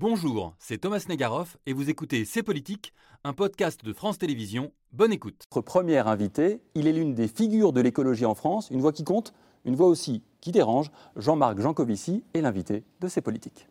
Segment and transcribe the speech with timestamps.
[0.00, 4.72] Bonjour, c'est Thomas Negaroff et vous écoutez C'est Politique, un podcast de France Télévisions.
[4.94, 5.44] Bonne écoute.
[5.54, 9.04] Notre premier invité, il est l'une des figures de l'écologie en France, une voix qui
[9.04, 9.34] compte,
[9.66, 10.90] une voix aussi qui dérange.
[11.16, 13.68] Jean-Marc Jancovici est l'invité de C'est Politique.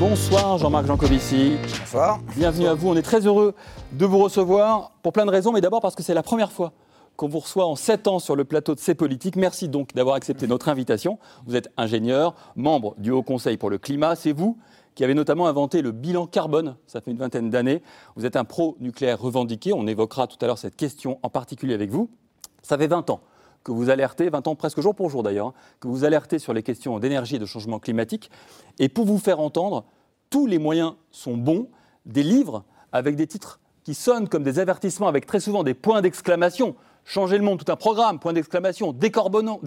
[0.00, 1.52] Bonsoir Jean-Marc Jancovici.
[1.78, 2.18] Bonsoir.
[2.34, 2.88] Bienvenue à vous.
[2.88, 3.54] On est très heureux
[3.92, 6.72] de vous recevoir pour plein de raisons, mais d'abord parce que c'est la première fois
[7.16, 9.36] qu'on vous reçoit en sept ans sur le plateau de C'est Politique.
[9.36, 11.18] Merci donc d'avoir accepté notre invitation.
[11.46, 14.16] Vous êtes ingénieur, membre du Haut Conseil pour le climat.
[14.16, 14.58] C'est vous
[14.94, 17.82] qui avez notamment inventé le bilan carbone, ça fait une vingtaine d'années.
[18.16, 19.72] Vous êtes un pro-nucléaire revendiqué.
[19.72, 22.10] On évoquera tout à l'heure cette question en particulier avec vous.
[22.62, 23.20] Ça fait 20 ans
[23.64, 26.52] que vous alertez, 20 ans presque jour pour jour d'ailleurs, hein, que vous alertez sur
[26.52, 28.30] les questions d'énergie et de changement climatique.
[28.78, 29.84] Et pour vous faire entendre,
[30.30, 31.68] tous les moyens sont bons.
[32.04, 36.02] Des livres avec des titres qui sonnent comme des avertissements avec très souvent des points
[36.02, 36.74] d'exclamation.
[37.04, 38.92] Changer le monde, tout un programme, point d'exclamation.
[38.92, 39.58] Décarbonons,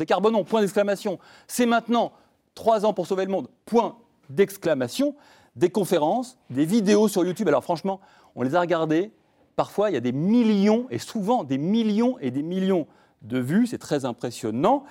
[0.45, 1.19] point d'exclamation.
[1.47, 2.13] C'est maintenant,
[2.53, 3.97] trois ans pour sauver le monde, point
[4.29, 5.15] d'exclamation.
[5.55, 7.47] Des conférences, des vidéos sur YouTube.
[7.47, 8.01] Alors franchement,
[8.35, 9.11] on les a regardées.
[9.55, 12.87] Parfois, il y a des millions, et souvent des millions et des millions
[13.21, 13.67] de vues.
[13.67, 14.83] C'est très impressionnant.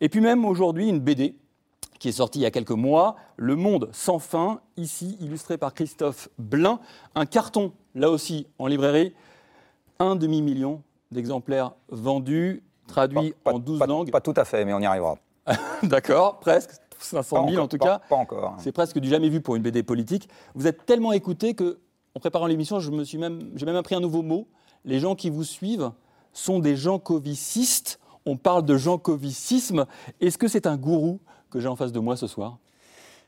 [0.00, 1.36] Et puis même aujourd'hui, une BD
[1.98, 5.74] qui est sortie il y a quelques mois, Le Monde sans fin, ici illustré par
[5.74, 6.80] Christophe Blin.
[7.14, 9.14] Un carton, là aussi, en librairie.
[9.98, 14.10] Un demi-million d'exemplaires vendus, traduits Pas- en 12 pas- langues.
[14.10, 15.16] Pas tout à fait, mais on y arrivera.
[15.82, 16.70] D'accord, presque.
[16.98, 18.00] 500 000 encore, en tout pas- cas.
[18.10, 18.54] Pas encore.
[18.58, 20.28] C'est presque du jamais vu pour une BD politique.
[20.54, 21.78] Vous êtes tellement écouté que,
[22.14, 24.48] en préparant l'émission, je me suis même, j'ai même appris un nouveau mot.
[24.84, 25.92] Les gens qui vous suivent
[26.34, 28.00] sont des gens covicistes.
[28.26, 29.86] On parle de gens covicisme.
[30.20, 32.58] Est-ce que c'est un gourou que j'ai en face de moi ce soir?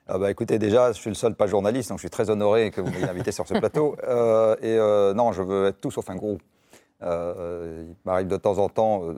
[0.06, 2.70] Ah bah, écoutez, déjà, je suis le seul pas journaliste, donc je suis très honoré
[2.70, 3.96] que vous m'ayez invité sur ce plateau.
[4.06, 6.38] Euh, et euh, non, je veux être tout sauf un gourou.
[7.02, 9.14] Euh, il m'arrive de temps en temps, euh,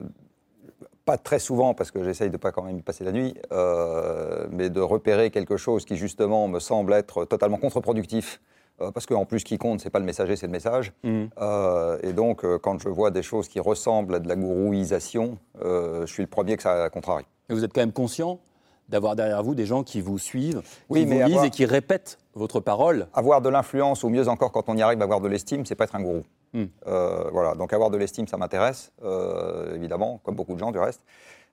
[1.04, 4.46] pas très souvent parce que j'essaye de pas quand même y passer la nuit, euh,
[4.50, 8.40] mais de repérer quelque chose qui justement me semble être totalement contre-productif.
[8.80, 10.92] euh, parce qu'en plus, ce qui compte, c'est pas le messager, c'est le message.
[11.04, 15.38] Euh, et donc, euh, quand je vois des choses qui ressemblent à de la gourouisation,
[15.62, 17.26] euh, je suis le premier que ça contrarie.
[17.48, 18.40] Et vous êtes quand même conscient
[18.88, 21.50] d'avoir derrière vous des gens qui vous suivent, Oui, qui mais vous lisent avoir- et
[21.50, 23.08] qui répètent votre parole.
[23.14, 25.84] Avoir de l'influence, ou mieux encore, quand on y arrive, avoir de l'estime, c'est pas
[25.84, 26.22] être un gourou.
[26.52, 26.64] Hmm.
[26.86, 30.78] Euh, voilà, donc avoir de l'estime, ça m'intéresse, euh, évidemment, comme beaucoup de gens du
[30.78, 31.00] reste.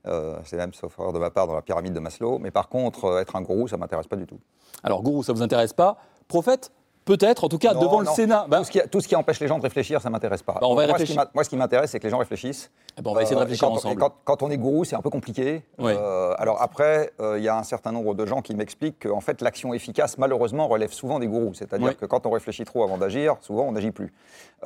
[0.07, 2.39] Euh, c'est même sauf erreur de ma part dans la pyramide de Maslow.
[2.39, 4.39] Mais par contre, être un gourou, ça m'intéresse pas du tout.
[4.83, 5.97] Alors, gourou, ça vous intéresse pas?
[6.27, 6.71] Prophète
[7.03, 8.09] Peut-être, en tout cas, Non, devant non.
[8.11, 8.45] le Sénat.
[8.47, 10.53] Ben, tout, ce qui, tout ce qui empêche les gens de réfléchir, ça m'intéresse pas.
[10.53, 11.25] Bah, on va moi, ce qui réfléchir.
[11.33, 12.69] moi, ce qui m'intéresse, c'est que les gens réfléchissent.
[12.97, 13.99] eh ben, on va essayer de Euh, réfléchir quand, ensemble.
[13.99, 15.63] quand- quand on est gourou, c'est un peu compliqué.
[15.79, 15.93] Oui.
[15.97, 19.19] Euh, alors après, euh, il y a un certain nombre de gens qui m'expliquent qu'en
[19.19, 21.55] fait, l'action efficace, malheureusement, relève souvent des gourous.
[21.55, 21.95] C'est-à-dire Oui.
[21.95, 24.13] que quand on réfléchit trop avant d'agir, souvent, on n'agit plus.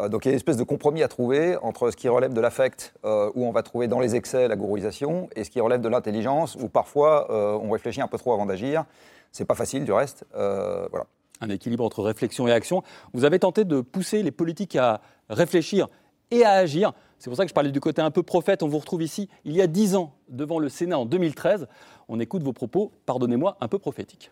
[0.09, 2.41] Donc il y a une espèce de compromis à trouver entre ce qui relève de
[2.41, 5.87] l'affect, où on va trouver dans les excès la gourouisation, et ce qui relève de
[5.87, 8.83] l'intelligence, où parfois on réfléchit un peu trop avant d'agir.
[9.31, 10.25] C'est pas facile, du reste.
[10.33, 11.05] Voilà.
[11.41, 12.83] Un équilibre entre réflexion et action.
[13.13, 15.87] Vous avez tenté de pousser les politiques à réfléchir
[16.31, 16.93] et à agir.
[17.19, 18.63] C'est pour ça que je parlais du côté un peu prophète.
[18.63, 21.67] On vous retrouve ici il y a dix ans devant le Sénat en 2013.
[22.07, 24.31] On écoute vos propos, pardonnez-moi, un peu prophétiques.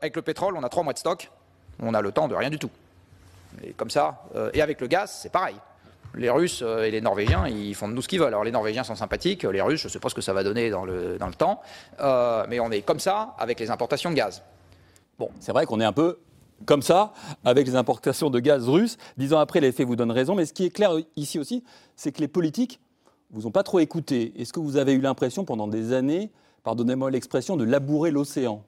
[0.00, 1.30] Avec le pétrole, on a trois mois de stock,
[1.80, 2.70] on a le temps de rien du tout.
[3.64, 5.56] Et comme ça, euh, et avec le gaz, c'est pareil.
[6.14, 8.28] Les Russes euh, et les Norvégiens, ils font de nous ce qu'ils veulent.
[8.28, 10.42] Alors les Norvégiens sont sympathiques, les Russes, je ne sais pas ce que ça va
[10.44, 11.60] donner dans le, dans le temps,
[12.00, 14.42] Euh, mais on est comme ça avec les importations de gaz.
[15.18, 16.18] Bon, c'est vrai qu'on est un peu
[16.64, 17.12] comme ça
[17.44, 18.96] avec les importations de gaz russe.
[19.16, 20.34] Dix ans après, les faits vous donnent raison.
[20.34, 21.62] Mais ce qui est clair ici aussi,
[21.96, 22.80] c'est que les politiques
[23.30, 24.32] vous ont pas trop écouté.
[24.36, 26.30] Est-ce que vous avez eu l'impression pendant des années,
[26.62, 28.62] pardonnez-moi l'expression, de labourer l'océan?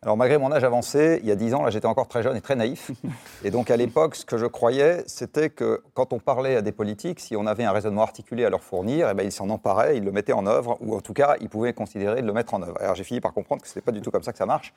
[0.00, 2.36] Alors malgré mon âge avancé, il y a 10 ans, là j'étais encore très jeune
[2.36, 2.92] et très naïf.
[3.44, 6.70] et donc à l'époque, ce que je croyais, c'était que quand on parlait à des
[6.70, 9.96] politiques, si on avait un raisonnement articulé à leur fournir, eh ben, ils s'en emparaient,
[9.96, 12.54] ils le mettaient en œuvre, ou en tout cas, ils pouvaient considérer de le mettre
[12.54, 12.80] en œuvre.
[12.80, 14.46] Alors j'ai fini par comprendre que ce n'était pas du tout comme ça que ça
[14.46, 14.72] marche.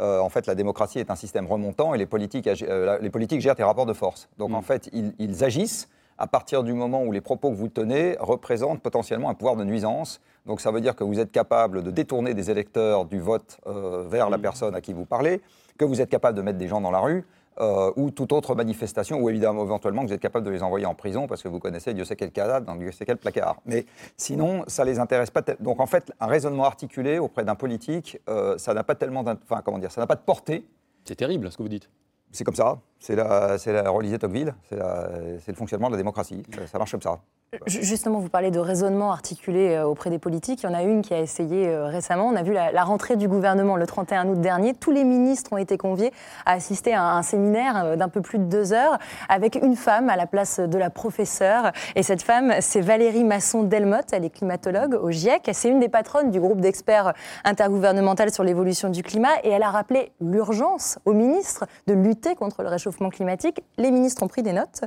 [0.00, 3.42] Euh, en fait, la démocratie est un système remontant et les politiques, euh, les politiques
[3.42, 4.28] gèrent des rapports de force.
[4.38, 5.88] Donc en fait, ils, ils agissent
[6.18, 9.64] à partir du moment où les propos que vous tenez représentent potentiellement un pouvoir de
[9.64, 10.20] nuisance.
[10.46, 14.04] Donc ça veut dire que vous êtes capable de détourner des électeurs du vote euh,
[14.08, 15.40] vers la personne à qui vous parlez,
[15.78, 17.24] que vous êtes capable de mettre des gens dans la rue,
[17.60, 20.86] euh, ou toute autre manifestation, ou évidemment éventuellement que vous êtes capable de les envoyer
[20.86, 23.60] en prison parce que vous connaissez Dieu sait quel cadavre dans Dieu sait quel placard.
[23.64, 23.86] Mais
[24.16, 25.42] sinon, ça les intéresse pas.
[25.60, 29.62] Donc en fait, un raisonnement articulé auprès d'un politique, euh, ça n'a pas tellement, enfin
[29.64, 30.66] comment dire, ça n'a pas de portée.
[31.04, 31.88] C'est terrible ce que vous dites.
[32.32, 32.78] C'est comme ça.
[33.06, 36.42] C'est la, la Rolysée Tocqueville, c'est, le fonctionnement de la démocratie.
[36.72, 37.18] Ça, marche comme ça.
[37.66, 40.62] Ju- Justement, vous parlez de raisonnement articulé euh, auprès des politiques.
[40.62, 42.26] Il y en a une qui a essayé euh, récemment.
[42.26, 44.72] On a vu la, la rentrée du gouvernement le 31 août dernier.
[44.74, 46.12] Tous les ministres ont été conviés
[46.46, 48.98] à assister à un séminaire euh, d'un peu plus de deux heures
[49.28, 51.70] avec une femme à la place de la professeure.
[51.94, 54.12] Et cette femme, c'est Valérie Masson-Delmotte.
[54.12, 55.48] Elle est climatologue au GIEC.
[55.52, 57.12] C'est une des patronnes du groupe d'experts
[57.44, 59.28] intergouvernemental sur l'évolution du climat.
[59.44, 63.62] Et elle a rappelé l'urgence aux ministres de lutter contre le réchauffement climatique.
[63.78, 64.82] Les ministres ont pris des notes.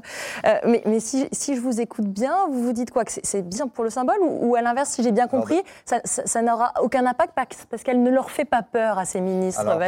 [0.45, 3.41] Euh, mais mais si, si je vous écoute bien, vous vous dites quoi Que c'est-
[3.41, 6.41] bien pour le symbole ou, ou à l'inverse, si j'ai bien compris, ça, ça- ça
[6.41, 7.33] n'aura aucun impact
[7.69, 9.79] parce- qu'elle ne leur fait pas peur à ces ministres Alors,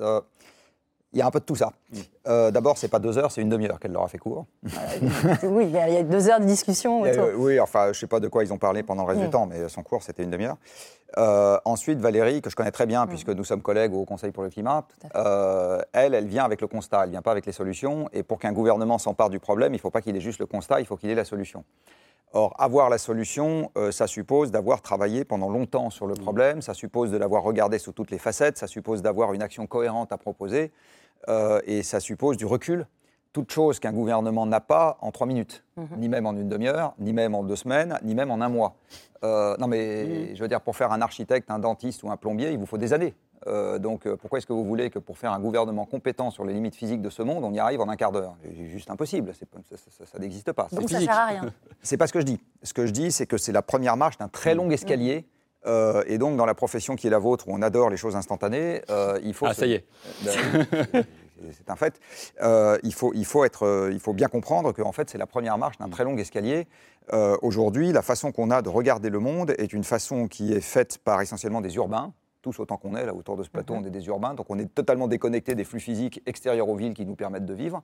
[0.00, 0.20] euh,
[1.12, 1.72] il y a un peu de tout ça.
[2.28, 4.46] Euh, D'abord, c'est pas deux heures, c'est une demi-heure qu'elle leur a fait court.
[5.42, 7.24] Oui, il y a- deux heures de discussion autour.
[7.24, 9.24] euh, oui, enfin, je sais pas de quoi ils ont parlé pendant le reste Mm.
[9.24, 10.56] du temps, mais son cours, c'était une demi-heure.
[11.18, 13.08] Euh, ensuite, Valérie, que je connais très bien, Mm.
[13.08, 14.86] puisque nous sommes collègues au Conseil pour le climat,
[15.16, 18.08] euh, elle, elle vient avec le constat, elle vient pas avec les solutions.
[18.12, 20.46] Et pour qu'un gouvernement s'empare du problème, il ne faut pas qu'il ait juste le
[20.46, 21.64] constat, il faut qu'il ait la solution.
[22.32, 26.74] Or, avoir la solution, euh, ça suppose d'avoir travaillé pendant longtemps sur le problème, ça
[26.74, 30.16] suppose de l'avoir regardé sous toutes les facettes, ça suppose d'avoir une action cohérente à
[30.16, 30.70] proposer,
[31.28, 32.86] euh, et ça suppose du recul.
[33.32, 35.62] Toute chose qu'un gouvernement n'a pas en trois minutes,
[35.96, 38.74] ni même en une demi-heure, ni même en deux semaines, ni même en un mois.
[39.22, 42.50] Euh, non, mais je veux dire, pour faire un architecte, un dentiste ou un plombier,
[42.50, 43.14] il vous faut des années.
[43.46, 46.52] Euh, donc, pourquoi est-ce que vous voulez que pour faire un gouvernement compétent sur les
[46.52, 48.34] limites physiques de ce monde, on y arrive en un quart d'heure?
[48.42, 49.32] C'est juste impossible.
[49.32, 49.46] Ça,
[49.76, 50.66] ça- ça- ça n'existe pas.
[50.72, 51.42] Donc ça sert à rien.
[51.82, 52.40] C'est pas ce que je dis.
[52.64, 55.24] Ce que je dis, c'est que c'est la première marche d'un très long escalier.
[55.66, 58.16] Euh, et donc, dans la profession qui est la vôtre, où on adore les choses
[58.16, 59.46] instantanées, euh, il faut.
[59.46, 59.84] Ah, se- ça y est.
[61.42, 61.98] Ben, c'est un fait.
[62.42, 65.56] Euh, il, faut, il, faut être, il faut bien comprendre qu'en fait, c'est la première
[65.56, 66.66] marche d'un très long escalier.
[67.40, 70.98] Aujourd'hui, la façon qu'on a de regarder le monde est une façon qui est faite
[70.98, 72.12] par essentiellement des urbains.
[72.42, 74.34] Tous autant qu'on est, là, autour de ce plateau, on est des urbains.
[74.34, 77.54] Donc, on est totalement déconnecté des flux physiques extérieurs aux villes qui nous permettent de
[77.54, 77.82] vivre.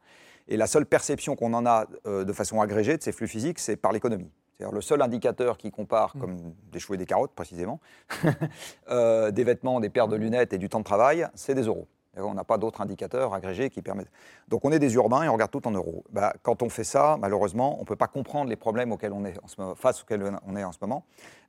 [0.48, 3.58] Et la seule perception qu'on en a euh, de façon agrégée de ces flux physiques,
[3.58, 4.30] c'est par l'économie.
[4.56, 6.36] C'est-à-dire le seul indicateur qui compare, comme
[6.72, 7.80] des choux et des carottes précisément,
[8.90, 11.86] euh, des vêtements, des paires de lunettes et du temps de travail, c'est des euros.
[12.18, 14.10] On n'a pas d'autres indicateurs agrégés qui permettent.
[14.48, 16.04] Donc on est des urbains et on regarde tout en euros.
[16.10, 19.26] Bah, quand on fait ça, malheureusement, on ne peut pas comprendre les problèmes auxquels on
[19.26, 21.04] est en ce moment, face auxquels on est en ce moment.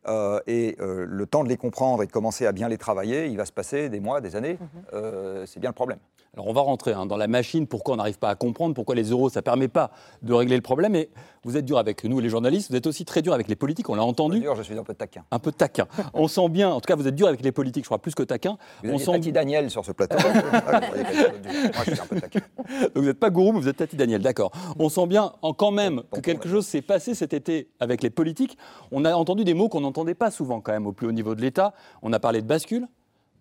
[0.07, 3.27] Euh, et euh, le temps de les comprendre et de commencer à bien les travailler,
[3.27, 4.57] il va se passer des mois, des années.
[4.93, 5.99] Euh, c'est bien le problème.
[6.33, 8.93] Alors on va rentrer hein, dans la machine, pourquoi on n'arrive pas à comprendre, pourquoi
[8.93, 9.89] les euros, ça ne permet pas
[10.21, 10.95] de régler le problème.
[10.95, 11.09] Et
[11.43, 13.89] vous êtes dur avec nous, les journalistes, vous êtes aussi très dur avec les politiques,
[13.89, 15.23] on l'a entendu, D'ailleurs, je suis un peu taquin.
[15.31, 15.87] un peu taquin.
[16.13, 18.13] On sent bien, en tout cas vous êtes dur avec les politiques, je crois plus
[18.13, 18.57] que taquin.
[18.83, 20.17] Vous On sent Tati Daniel sur ce plateau.
[20.53, 22.39] Ah, vous croyez quelqu'un d'autre du- Moi, je suis un peu taquin.
[22.81, 24.51] Donc vous n'êtes pas gourou, mais vous êtes Tati Daniel, d'accord.
[24.77, 28.09] On sent bien en, quand même que quelque chose s'est passé cet été avec les
[28.11, 28.57] politiques.
[28.91, 31.33] On a entendu des mots qu'on n'entendait pas souvent quand même au plus haut niveau
[31.35, 31.73] de l'État.
[32.01, 32.87] On a parlé de bascule,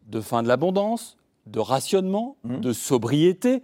[0.08, 1.16] de fin de l'abondance,
[1.46, 2.56] de rationnement, Mmh.
[2.60, 3.62] de sobriété.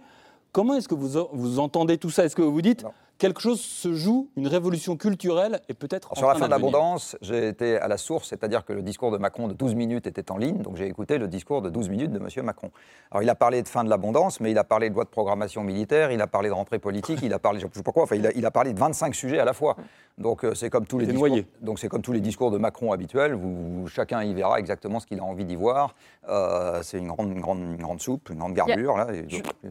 [0.51, 2.23] Comment est-ce que vous, vous entendez tout ça?
[2.25, 2.91] Est-ce que vous vous dites Non.
[3.17, 7.15] Quelque chose se joue, une révolution culturelle et peut-être en Sur la fin de l'abondance,
[7.21, 10.31] j'ai été à la source, c'est-à-dire que le discours de Macron de 12 minutes était
[10.31, 12.27] en ligne, donc j'ai écouté le discours de 12 minutes de M.
[12.45, 12.71] Macron.
[13.11, 15.09] Alors il a parlé de fin de l'abondance, mais il a parlé de loi de
[15.09, 17.91] programmation militaire, il a parlé de rentrée politique, il a parlé, je ne sais pas
[17.91, 19.77] quoi, enfin il a, il a parlé de 25 sujets à la fois.
[20.19, 21.27] Donc euh, c'est comme tous les discours.
[21.27, 21.47] noyé.
[21.61, 25.07] Donc c'est comme tous les discours de Macron habituels, vous- chacun y verra exactement ce
[25.07, 25.95] qu'il a envie d'y voir.
[26.29, 29.07] Euh, c'est une grande, une grande, une grande soupe, une grande garbure là.
[29.13, 29.25] et
[29.65, 29.69] euh,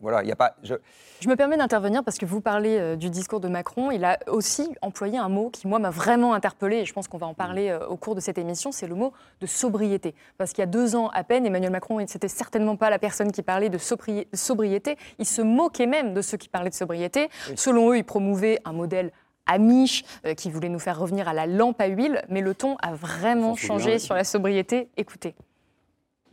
[0.00, 0.56] voilà, il n'y a pas.
[0.64, 0.74] je-
[1.20, 3.90] Je me permets d'intervenir parce que vous parlez euh, du discours de Macron.
[3.90, 7.18] Il a aussi employé un mot qui, moi, m'a vraiment interpellé, et je pense qu'on
[7.18, 10.14] va en parler euh, au cours de cette émission, c'est le mot de sobriété.
[10.38, 13.32] Parce qu'il y a deux ans à peine, Emmanuel Macron, c'était certainement pas la personne
[13.32, 14.96] qui parlait de sobri- sobriété.
[15.18, 17.28] Il se moquait même de ceux qui parlaient de sobriété.
[17.56, 19.12] Selon eux, il promouvait un modèle
[19.46, 22.76] Amish, euh, qui voulait nous faire revenir à la lampe à huile, mais le ton
[22.82, 23.98] a vraiment changé bien.
[23.98, 24.88] sur la sobriété.
[24.96, 25.34] Écoutez.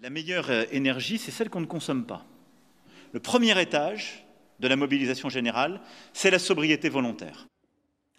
[0.01, 2.23] La meilleure euh, énergie, c'est celle qu'on ne consomme pas.
[3.13, 4.22] Le premier étage
[4.63, 5.81] de la mobilisation générale,
[6.13, 7.47] c'est la sobriété volontaire.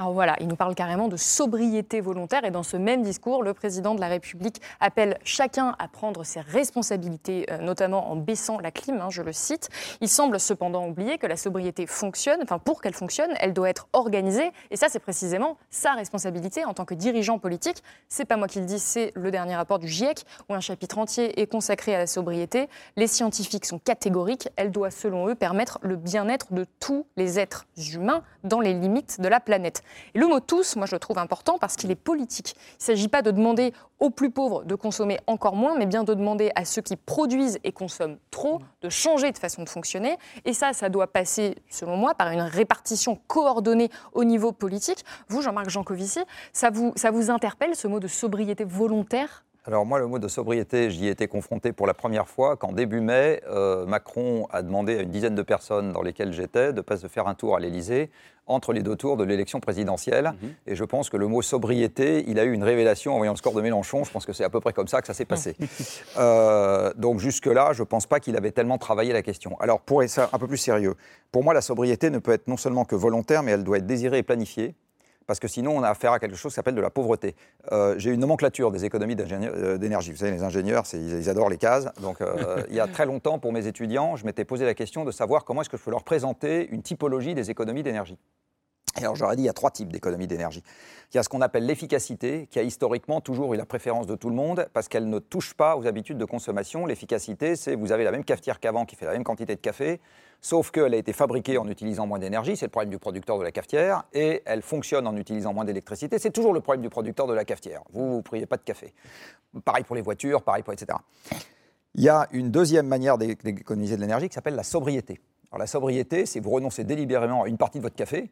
[0.00, 3.54] Alors voilà, il nous parle carrément de sobriété volontaire et dans ce même discours, le
[3.54, 8.72] président de la République appelle chacun à prendre ses responsabilités, euh, notamment en baissant la
[8.72, 9.68] clim, hein, je le cite.
[10.00, 13.86] Il semble cependant oublier que la sobriété fonctionne, enfin pour qu'elle fonctionne, elle doit être
[13.92, 17.80] organisée et ça c'est précisément sa responsabilité en tant que dirigeant politique.
[18.08, 20.98] C'est pas moi qui le dis, c'est le dernier rapport du GIEC où un chapitre
[20.98, 22.68] entier est consacré à la sobriété.
[22.96, 27.64] Les scientifiques sont catégoriques, elle doit selon eux permettre le bien-être de tous les êtres
[27.92, 29.82] humains dans les limites de la planète.
[30.14, 32.54] Le mot tous, moi je le trouve important parce qu'il est politique.
[32.56, 36.04] Il ne s'agit pas de demander aux plus pauvres de consommer encore moins, mais bien
[36.04, 40.16] de demander à ceux qui produisent et consomment trop de changer de façon de fonctionner.
[40.44, 45.04] Et ça, ça doit passer, selon moi, par une répartition coordonnée au niveau politique.
[45.28, 46.20] Vous, Jean-Marc Jancovici,
[46.52, 49.44] ça vous interpelle ce mot de sobriété volontaire?
[49.66, 52.72] Alors moi, le mot de sobriété, j'y ai été confronté pour la première fois quand
[52.72, 56.82] début mai, euh, Macron a demandé à une dizaine de personnes dans lesquelles j'étais de
[56.82, 58.10] passer faire un tour à l'Élysée
[58.46, 60.34] entre les deux tours de l'élection présidentielle.
[60.42, 60.50] Mhm.
[60.66, 63.38] Et je pense que le mot sobriété, il a eu une révélation en voyant le
[63.38, 64.04] score de Mélenchon.
[64.04, 65.56] Je pense que c'est à peu près comme ça que ça s'est passé.
[66.16, 69.58] Euh, donc jusque-là, je ne pense pas qu'il avait tellement travaillé la question.
[69.60, 70.94] Alors pour être un peu plus sérieux,
[71.32, 73.86] pour moi, la sobriété ne peut être non seulement que volontaire, mais elle doit être
[73.86, 74.74] désirée et planifiée
[75.26, 77.34] parce que sinon on a affaire à quelque chose qui s'appelle de la pauvreté.
[77.72, 80.12] Euh, J'ai une nomenclature des économies euh, d'énergie.
[80.12, 81.86] Vous savez, les ingénieurs, ils adorent les cases.
[82.00, 85.04] Donc euh, il y a très longtemps, pour mes étudiants, je m'étais posé la question
[85.04, 88.18] de savoir comment est-ce que je peux leur présenter une typologie des économies d'énergie.
[88.96, 90.62] Alors j'aurais dit, il y a trois types d'économies d'énergie.
[91.12, 94.14] Il y a ce qu'on appelle l'efficacité, qui a historiquement toujours eu la préférence de
[94.14, 96.86] tout le monde, parce qu'elle ne touche pas aux habitudes de consommation.
[96.86, 100.00] L'efficacité, c'est vous avez la même cafetière qu'avant qui fait la même quantité de café,
[100.40, 103.42] sauf qu'elle a été fabriquée en utilisant moins d'énergie, c'est le problème du producteur de
[103.42, 107.26] la cafetière, et elle fonctionne en utilisant moins d'électricité, c'est toujours le problème du producteur
[107.26, 107.82] de la cafetière.
[107.92, 108.94] Vous, vous ne priez pas de café.
[109.64, 110.98] Pareil pour les voitures, pareil pour etc.
[111.96, 115.20] Il y a une deuxième manière d'é- d'économiser de l'énergie qui s'appelle la sobriété.
[115.54, 118.28] Alors la sobriété, c'est vous renoncez délibérément à une partie de votre café,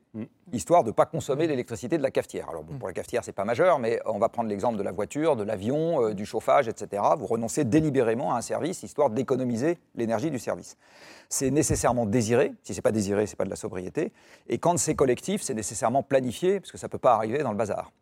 [0.52, 2.48] histoire de ne pas consommer l'électricité de la cafetière.
[2.48, 4.90] Alors bon, pour la cafetière, c'est pas majeur, mais on va prendre l'exemple de la
[4.90, 7.00] voiture, de l'avion, euh, du chauffage, etc.
[7.16, 10.76] Vous renoncez délibérément à un service, histoire d'économiser l'énergie du service.
[11.28, 12.54] C'est nécessairement désiré.
[12.64, 14.12] Si c'est pas désiré, c'est pas de la sobriété.
[14.48, 17.56] Et quand c'est collectif, c'est nécessairement planifié, parce que ça peut pas arriver dans le
[17.56, 17.92] bazar.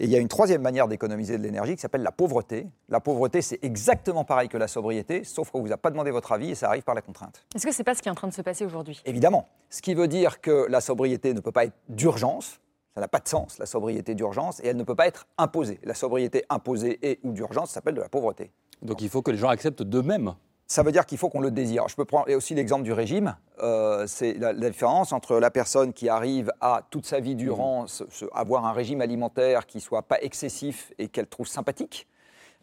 [0.00, 2.68] Et il y a une troisième manière d'économiser de l'énergie qui s'appelle la pauvreté.
[2.88, 6.12] La pauvreté, c'est exactement pareil que la sobriété, sauf qu'on ne vous a pas demandé
[6.12, 7.44] votre avis et ça arrive par la contrainte.
[7.52, 9.02] Est-ce que c'est pas ce qui est en train de se passer aujourd'hui?
[9.04, 9.48] Évidemment.
[9.70, 12.60] Ce qui veut dire que la sobriété ne peut pas être d'urgence.
[12.94, 15.80] Ça n'a pas de sens, la sobriété d'urgence, et elle ne peut pas être imposée.
[15.82, 18.52] La sobriété imposée et ou d'urgence s'appelle de la pauvreté.
[18.82, 20.34] Donc il faut que les gens acceptent d'eux-mêmes.
[20.70, 21.88] Ça veut dire qu'il faut qu'on le désire.
[21.88, 23.34] Je peux prendre aussi l'exemple du régime.
[23.62, 27.86] Euh, c'est la, la différence entre la personne qui arrive à toute sa vie durant
[27.86, 32.06] se- avoir un régime alimentaire qui soit pas excessif et qu'elle trouve sympathique.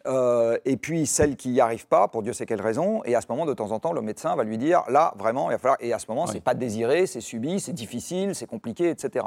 [0.06, 3.20] euh, et puis celle qui n'y arrive pas, pour Dieu sait quelle raison, et à
[3.20, 5.58] ce moment, de temps en temps, le médecin va lui dire, là, vraiment, il va
[5.58, 6.30] falloir, et à ce moment, Oui.
[6.32, 9.26] c'est pas désiré, c'est subi, c'est difficile, c'est compliqué, etc.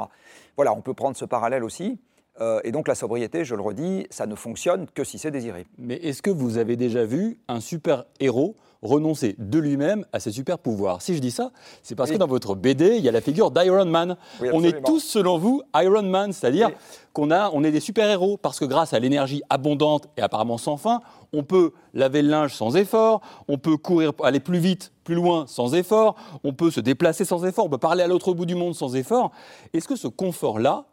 [0.56, 1.98] Voilà, on peut prendre ce parallèle aussi.
[2.40, 5.66] Euh, et donc la sobriété, je le redis, ça ne fonctionne que si c'est désiré.
[5.76, 11.02] Mais est-ce que vous avez déjà vu un super-héros renoncer de lui-même à ses super-pouvoirs
[11.02, 11.50] Si je dis ça,
[11.82, 12.14] c'est parce Oui.
[12.16, 14.16] que dans votre BD, il y a la figure d'Iron Man.
[14.40, 16.74] Oui, on est tous, selon vous, Iron Man, c'est-à-dire Oui.
[17.12, 20.76] qu'on a, on est des super-héros parce que grâce à l'énergie abondante et apparemment sans
[20.78, 21.00] fin,
[21.32, 25.44] on peut laver le linge sans effort, on peut courir, aller plus vite, plus loin
[25.46, 28.54] sans effort, on peut se déplacer sans effort, on peut parler à l'autre bout du
[28.54, 29.30] monde sans effort.
[29.74, 30.86] Est-ce que ce confort-là,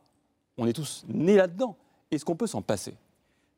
[0.58, 1.76] on est tous nés là-dedans?
[2.12, 2.96] Est-ce qu'on peut s'en passer?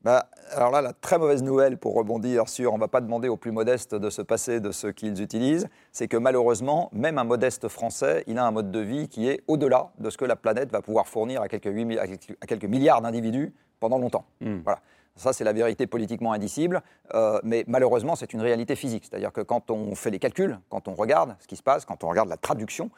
[0.01, 3.27] Bah, alors là, la très mauvaise nouvelle pour rebondir sur on ne va pas demander
[3.27, 7.25] aux plus modestes de se passer de ce qu'ils utilisent, c'est que malheureusement, même un
[7.25, 10.38] modeste Français, il a un mode de vie qui est au-delà de ce que la
[10.38, 13.98] planète va pouvoir fournir à quelques, huit mi- à quelques- à quelques milliards d'individus pendant
[13.98, 14.24] longtemps.
[14.39, 14.60] Hmm.
[14.63, 14.79] Voilà.
[15.18, 16.82] Ça, c'est la vérité politiquement indicible,
[17.13, 19.03] euh, mais malheureusement, c'est une réalité physique.
[19.10, 22.06] C'est-à-dire que quand on fait les calculs, quand on regarde ce qui se passe, quand
[22.06, 22.89] on regarde la traduction,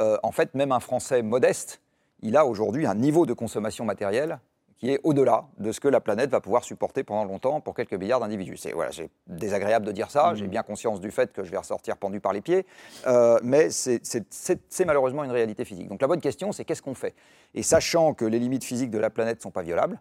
[0.00, 1.80] euh, en fait, même un Français modeste,
[2.20, 4.40] il a aujourd'hui un niveau de consommation matérielle
[4.78, 7.94] qui est au-delà de ce que la planète va pouvoir supporter pendant longtemps pour quelques
[7.94, 8.56] milliards d'individus.
[8.56, 8.90] C'est voilà,
[9.26, 12.32] désagréable de dire ça, j'ai bien conscience du fait que je vais ressortir pendu par
[12.32, 12.64] les pieds,
[13.06, 15.88] euh, mais c'est- malheureusement une réalité physique.
[15.88, 17.14] Donc la bonne question, c'est qu'est-ce qu'on fait?
[17.54, 20.00] Et sachant que les limites physiques de la planète ne sont pas violables,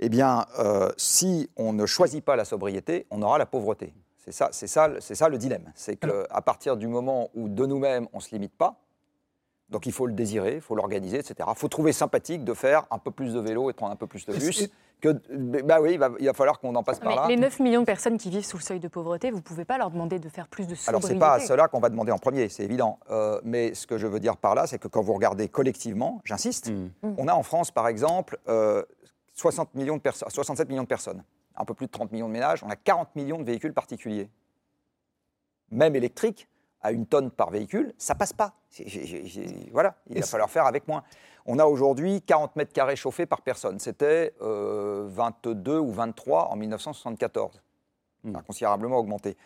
[0.00, 3.94] eh bien, euh, si on ne choisit pas la sobriété, on aura la pauvreté.
[4.18, 5.70] C'est ça, ça, c'est ça le dilemme.
[5.74, 8.80] C'est qu'à partir du moment où de nous-mêmes, on ne se limite pas,
[9.70, 11.34] donc il faut le désirer, il faut l'organiser, etc.
[11.48, 13.96] Il faut trouver sympathique de faire un peu plus de vélo et de prendre un
[13.96, 14.68] peu plus de bus.
[15.00, 15.08] Que,
[15.62, 17.26] bah oui, il va, il va falloir qu'on en passe par Mais là.
[17.28, 19.64] les 9 millions de personnes qui vivent sous le seuil de pauvreté, vous ne pouvez
[19.66, 20.88] pas leur demander de faire plus de sobriété.
[20.88, 22.98] Alors, ce n'est pas à cela qu'on va demander en premier, c'est évident.
[23.10, 26.20] Euh, mais ce que je veux dire par là, c'est que quand vous regardez collectivement,
[26.24, 26.70] j'insiste,
[27.02, 28.82] on a en France, par exemple, euh,
[29.34, 31.22] 60 millions de perso- 67 millions de personnes,
[31.56, 34.30] un peu plus de 30 millions de ménages, on a 40 millions de véhicules particuliers.
[35.70, 36.48] Même électriques,
[36.84, 38.52] à une tonne par véhicule, ça passe pas.
[39.72, 41.02] Voilà, il va falloir faire avec moins.
[41.46, 43.78] On a aujourd'hui 40 mètres carrés chauffés par personne.
[43.78, 47.60] C'était euh, 22 ou 23 en 1974.
[48.32, 49.36] Ça a considérablement augmenté.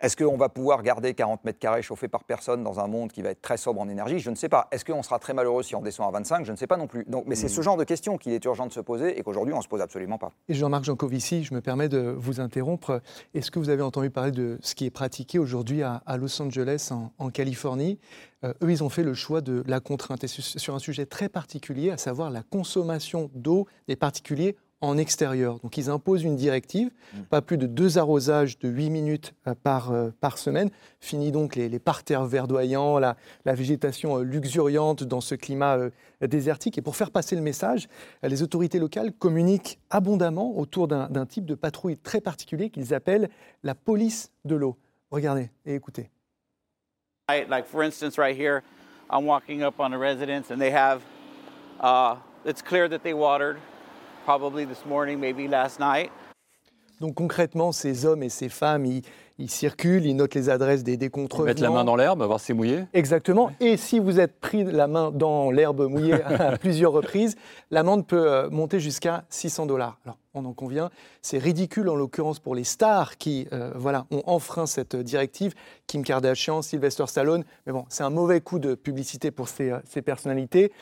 [0.00, 3.22] Est-ce qu'on va pouvoir garder 40 mètres carrés chauffés par personne dans un monde qui
[3.22, 4.18] va être très sobre en énergie?
[4.18, 4.68] Je ne sais pas.
[4.70, 6.86] Est-ce qu'on sera très malheureux si on descend à 25 Je ne sais pas non
[6.86, 7.04] plus.
[7.04, 9.54] Donc, mais c'est ce genre de questions qu'il est urgent de se poser et qu'aujourd'hui
[9.54, 10.32] on ne se pose absolument pas.
[10.48, 13.00] Et Jean-Marc Jancovici, je me permets de vous interrompre.
[13.34, 16.42] Est-ce que vous avez entendu parler de ce qui est pratiqué aujourd'hui à, à Los
[16.42, 17.98] Angeles, en, en Californie?
[18.44, 21.06] Euh, Eux, ils ont fait le choix de la contrainte, et su- sur un sujet
[21.06, 25.58] très particulier, à savoir la consommation d'eau des particuliers en extérieur.
[25.60, 26.90] Donc ils imposent une directive,
[27.30, 30.70] pas plus de deux arrosages de 8 minutes euh, par, euh, par semaine.
[31.00, 35.90] Fini donc les, les parterres verdoyants, la, la végétation euh, luxuriante dans ce climat euh,
[36.20, 36.76] désertique.
[36.78, 37.88] Et pour faire passer le message,
[38.22, 43.28] les autorités locales communiquent abondamment autour d'un type de patrouille très particulier qu'ils appellent
[43.62, 44.76] la police de l'eau.
[45.10, 46.10] Regardez et écoutez.
[47.28, 48.62] Like for instance, right here,
[49.10, 51.00] I'm walking up on a residence and they have.
[51.80, 53.56] Uh, it's clear that they watered,
[54.24, 56.10] probably this morning, maybe last night.
[57.00, 59.02] Donc concrètement, ces hommes et ces femmes, ils,
[59.38, 61.48] ils circulent, ils notent les adresses des, des contrevenants.
[61.48, 62.84] Mettre la main dans l'herbe, voir si c'est mouillé.
[62.92, 63.50] Exactement.
[63.60, 67.36] Et si vous êtes pris la main dans l'herbe mouillée à plusieurs reprises,
[67.70, 69.98] l'amende peut euh, monter jusqu'à 600 dollars.
[70.04, 70.90] Alors, on en convient,
[71.20, 75.54] c'est ridicule en l'occurrence pour les stars qui euh, voilà, ont enfreint cette directive,
[75.86, 77.44] Kim Kardashian, Sylvester Stallone.
[77.66, 80.72] Mais bon, c'est un mauvais coup de publicité pour ces, euh, ces personnalités.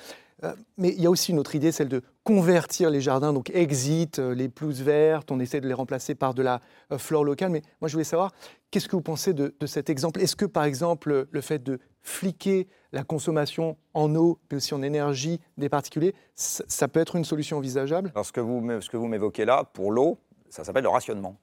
[0.45, 3.51] Euh, mais il y a aussi une autre idée, celle de convertir les jardins, donc
[3.51, 7.25] exit euh, les pelouses vertes, on essaie de les remplacer par de la euh, flore
[7.25, 7.51] locale.
[7.51, 8.33] Mais moi, je voulais savoir,
[8.71, 10.21] qu'est-ce que vous pensez de, de cet exemple?
[10.21, 14.83] Est-ce que, par exemple, le fait de fliquer la consommation en eau, mais aussi en
[14.83, 18.11] énergie des particuliers, ça, ça peut être une solution envisageable?
[18.15, 20.19] Alors, ce que vous, m'é- ce que vous m'évoquez là, pour l'eau,
[20.51, 21.37] ça s'appelle le rationnement.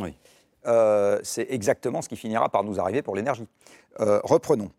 [0.00, 0.14] Oui.
[0.66, 3.46] Euh, c'est exactement ce qui finira par nous arriver pour l'énergie.
[4.00, 4.70] Euh, reprenons.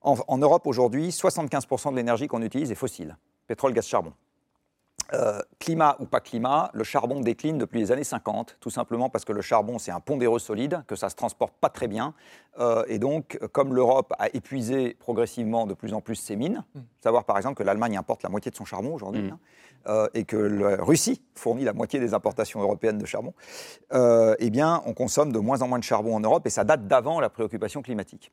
[0.00, 4.12] En, en Europe aujourd'hui, 75% de l'énergie qu'on utilise est fossile, pétrole, gaz, charbon.
[5.14, 9.24] Euh, climat ou pas climat, le charbon décline depuis les années 50, tout simplement parce
[9.24, 12.12] que le charbon, c'est un pondéreux solide, que ça se transporte pas très bien.
[12.58, 16.62] Euh, et donc, comme l'Europe a épuisé progressivement de plus en plus ses mines,
[17.02, 19.30] savoir par exemple que l'Allemagne importe la moitié de son charbon aujourd'hui, Mm.
[19.30, 19.38] hein,
[19.86, 23.32] euh, et que la Russie fournit la moitié des importations européennes de charbon,
[23.94, 26.64] euh, eh bien, on consomme de moins en moins de charbon en Europe, et ça
[26.64, 28.30] date d'avant la préoccupation climatique.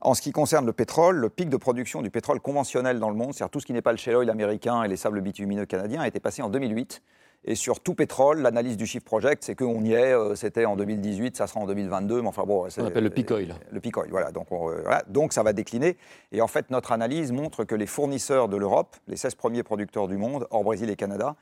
[0.00, 3.16] En ce qui concerne le pétrole, le pic de production du pétrole conventionnel dans le
[3.16, 5.66] monde, c'est-à-dire tout ce qui n'est pas le shale oil américain et les sables bitumineux
[5.66, 7.02] canadiens, a été passé en 2008.
[7.44, 10.76] Et sur tout pétrole, l'analyse du Shift Project, c'est qu'on y est, euh, c'était en
[10.76, 12.66] 2018, ça sera en 2022, mais enfin bon...
[12.78, 13.54] On appelle le peak oil.
[13.70, 14.32] Le peak oil, voilà.
[14.32, 15.04] Donc, on, euh, voilà.
[15.08, 15.96] Donc ça va décliner.
[16.32, 20.08] Et en fait, notre analyse montre que les fournisseurs de l'Europe, les 16 premiers producteurs
[20.08, 21.36] du monde, hors Brésil et Canada,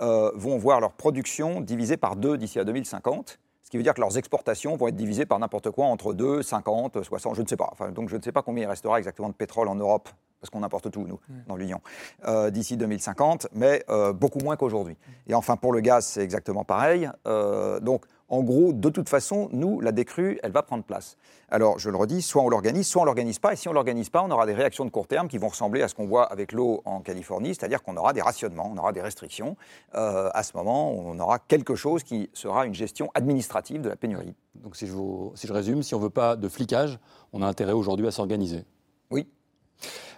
[0.00, 3.38] euh, vont voir leur production divisée par deux d'ici à 2050.
[3.68, 6.42] Ce qui veut dire que leurs exportations vont être divisées par n'importe quoi entre 2,
[6.42, 7.68] 50, 60, je ne sais pas.
[7.70, 10.08] Enfin, donc je ne sais pas combien il restera exactement de pétrole en Europe,
[10.40, 11.82] parce qu'on importe tout, nous, dans l'Union,
[12.26, 14.96] euh, d'ici 2050, mais euh, beaucoup moins qu'aujourd'hui.
[15.26, 17.10] Et enfin, pour le gaz, c'est exactement pareil.
[17.26, 21.16] Euh, donc, en gros, de toute façon, nous, la décrue, elle va prendre place.
[21.50, 23.54] Alors, je le redis, soit on l'organise, soit on l'organise pas.
[23.54, 25.80] Et si on l'organise pas, on aura des réactions de court terme qui vont ressembler
[25.82, 28.92] à ce qu'on voit avec l'eau en Californie, c'est-à-dire qu'on aura des rationnements, on aura
[28.92, 29.56] des restrictions.
[29.94, 33.96] Euh, à ce moment, on aura quelque chose qui sera une gestion administrative de la
[33.96, 34.34] pénurie.
[34.56, 36.98] Donc si je, vous- si je résume, si on ne veut pas de flicage,
[37.32, 38.64] on a intérêt aujourd'hui à s'organiser.
[39.10, 39.26] Oui.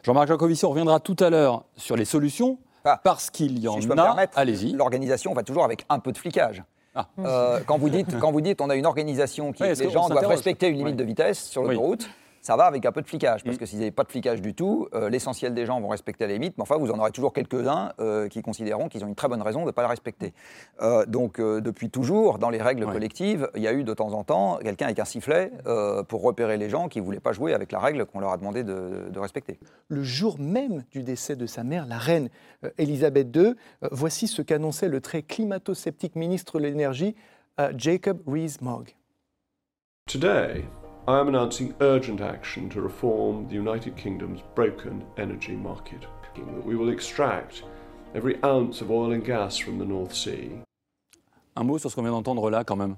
[0.02, 3.74] Jean-Marc Jancovici, on reviendra tout à l'heure sur les solutions, Ah, parce qu'il y en
[3.74, 4.26] si je peux a.
[4.34, 4.72] Allez-y.
[4.72, 6.64] l'organisation va toujours avec un peu de flicage.
[6.94, 7.06] Ah.
[7.20, 10.26] Euh, quand, vous dites, quand vous dites on a une organisation qui les gens doivent
[10.26, 11.76] respecter une limite de vitesse sur Oui.
[12.40, 13.44] Ça va avec un peu de flicage.
[13.44, 13.58] Parce Mm.
[13.58, 16.32] que s'ils n'avaient pas de flicage du tout, euh, l'essentiel des gens vont respecter la
[16.32, 19.28] limite, mais enfin vous en aurez toujours quelques-uns euh, qui considéreront qu'ils ont une très
[19.28, 20.32] bonne raison de ne pas la respecter.
[20.80, 22.92] Euh, donc euh, depuis toujours, dans les règles Ouais.
[22.92, 26.22] collectives, il y a eu de temps en temps quelqu'un avec un sifflet euh, pour
[26.22, 28.64] repérer les gens qui ne voulaient pas jouer avec la règle qu'on leur a demandé
[28.64, 29.58] de, de respecter.
[29.88, 32.30] le jour même du décès de sa mère, la reine
[32.64, 33.42] euh, Elisabeth II.
[33.82, 37.14] Euh, voici ce qu'annonçait le très climato-sceptique ministre de l'Énergie,
[37.60, 38.94] euh, Jacob Rees-Mogg.
[40.06, 40.64] Today,
[41.08, 46.00] I am announcing urgent action to reform the United Kingdom's broken energy market.
[46.36, 47.64] That we will extract
[48.14, 50.50] every ounce of oil and gas from the North Sea.
[51.56, 52.96] Un mot sur ce qu'on vient d'entendre là, quand même.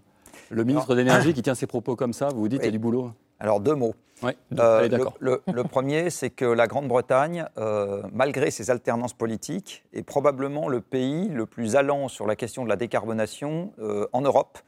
[0.51, 2.69] Le ministre de l'Énergie qui tient ses propos comme ça, vous vous dites qu'il y
[2.69, 2.73] a Oui.
[2.73, 3.95] du boulot Alors deux mots.
[4.23, 5.15] Oui, Euh, allez, le, d'accord.
[5.19, 10.81] le- le premier, c'est que la Grande-Bretagne, euh, malgré ses alternances politiques, est probablement le
[10.81, 14.59] pays le plus allant sur la question de la décarbonation euh, en Europe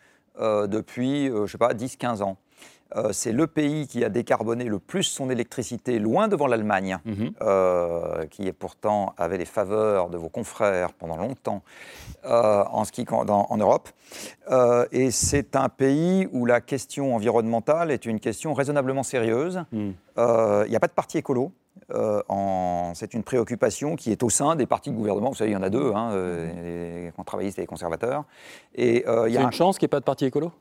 [0.41, 2.37] euh, depuis, euh, je sais pas, 10-15 ans.
[2.97, 7.33] Euh, c'est le pays qui a décarboné le plus son électricité, loin devant l'Allemagne, Mhm.
[7.43, 11.63] euh, qui est pourtant avait les faveurs de vos confrères pendant longtemps
[12.25, 12.85] euh, en,
[13.29, 13.89] en Europe.
[14.93, 19.65] Et c'est un pays où la question environnementale est une question raisonnablement sérieuse.
[19.73, 21.53] Il n'y a pas de parti écolo.
[21.91, 25.31] Euh, en- c'est une préoccupation qui est au sein des partis de gouvernement.
[25.31, 28.25] Vous savez, il y en a deux, hein, euh, les travaillistes et les conservateurs.
[28.75, 30.53] Et euh, il y a une un- chance qu'il n'y ait pas de parti écolo?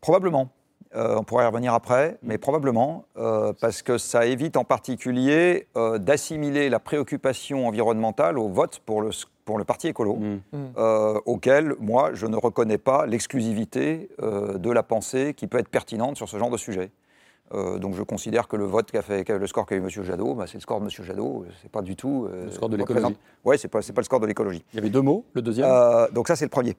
[0.00, 0.48] Probablement.
[0.96, 5.68] Euh, on pourrait y revenir après, mais probablement, euh, parce que ça évite en particulier
[5.76, 9.10] euh, d'assimiler la préoccupation environnementale au vote pour le,
[9.44, 10.38] pour le parti écolo, Mm.
[10.78, 15.68] euh, auquel, moi, je ne reconnais pas l'exclusivité euh, de la pensée qui peut être
[15.68, 16.90] pertinente sur ce genre de sujet.
[17.52, 19.88] Euh, donc je considère que le vote qu'a fait, le score qu'a eu M.
[19.88, 20.90] Jadot, bah, c'est le score de M.
[21.04, 21.44] Jadot.
[21.62, 22.28] C'est pas du tout.
[22.32, 23.16] euh, Le score de l'écologie.
[23.44, 24.64] Ouais, c'est pas, c'est pas le score de l'écologie.
[24.72, 25.68] Il y avait deux mots, le deuxième?
[25.68, 26.76] Euh, donc ça, c'est le premier.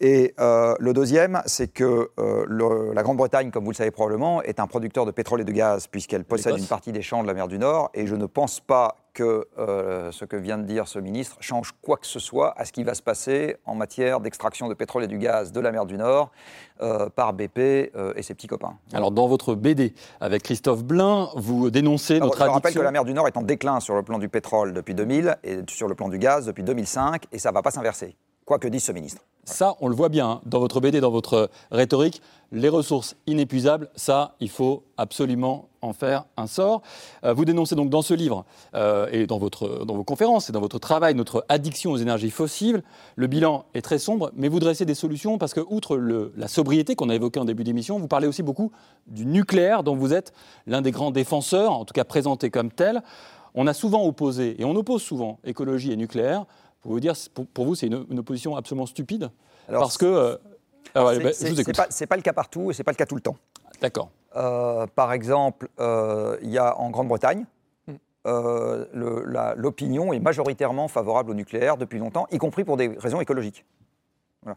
[0.00, 4.42] Et euh, le deuxième, c'est que euh, le- la Grande-Bretagne, comme vous le savez probablement,
[4.42, 7.26] est un producteur de pétrole et de gaz, puisqu'elle possède une partie des champs de
[7.26, 7.90] la mer du Nord.
[7.94, 11.72] Et je ne pense pas que euh, ce que vient de dire ce ministre change
[11.80, 15.04] quoi que ce soit à ce qui va se passer en matière d'extraction de pétrole
[15.04, 16.30] et du gaz de la mer du Nord
[16.82, 17.58] euh, par BP
[17.96, 18.76] euh, et ses petits copains.
[18.92, 22.80] Alors, dans votre BD avec Christophe Blain, vous dénoncez Alors, notre je rappelle addiction.
[22.80, 25.38] que la mer du Nord est en déclin sur le plan du pétrole depuis 2000
[25.42, 28.14] et sur le plan du gaz depuis 2005, et ça ne va pas s'inverser,
[28.46, 29.20] quoi que dise ce ministre.
[29.44, 32.20] Ça, on le voit bien hein, dans votre BD, dans votre rhétorique.
[32.50, 36.82] Les ressources inépuisables, ça, il faut absolument en faire un sort.
[37.22, 40.52] Euh, vous dénoncez donc dans ce livre euh, et dans, votre, dans vos conférences et
[40.52, 42.82] dans votre travail notre addiction aux énergies fossiles.
[43.14, 46.96] Le bilan est très sombre, mais vous dressez des solutions parce que, outre la sobriété
[46.96, 48.72] qu'on a évoquée en début d'émission, vous parlez aussi beaucoup
[49.06, 50.32] du nucléaire dont vous êtes
[50.66, 53.02] l'un des grands défenseurs, en tout cas présenté comme tel.
[53.54, 56.44] On a souvent opposé, et on oppose souvent écologie et nucléaire.
[56.86, 59.28] Pour vous dire, pour, pour vous, c'est une, une opposition absolument stupide.
[59.68, 60.06] Alors, parce que.
[60.06, 60.36] euh,
[60.94, 61.76] ah ouais, bah, je vous c'est écoute.
[61.76, 63.36] pas, c'est pas le cas partout et c'est pas le cas tout le temps.
[63.80, 64.10] D'accord.
[64.36, 67.44] Euh, par exemple, euh, il y a en Grande-Bretagne,
[67.88, 67.92] Mm.
[68.28, 72.88] euh, le- la- l'opinion est majoritairement favorable au nucléaire depuis longtemps, y compris pour des
[72.98, 73.64] raisons écologiques.
[74.42, 74.56] Voilà.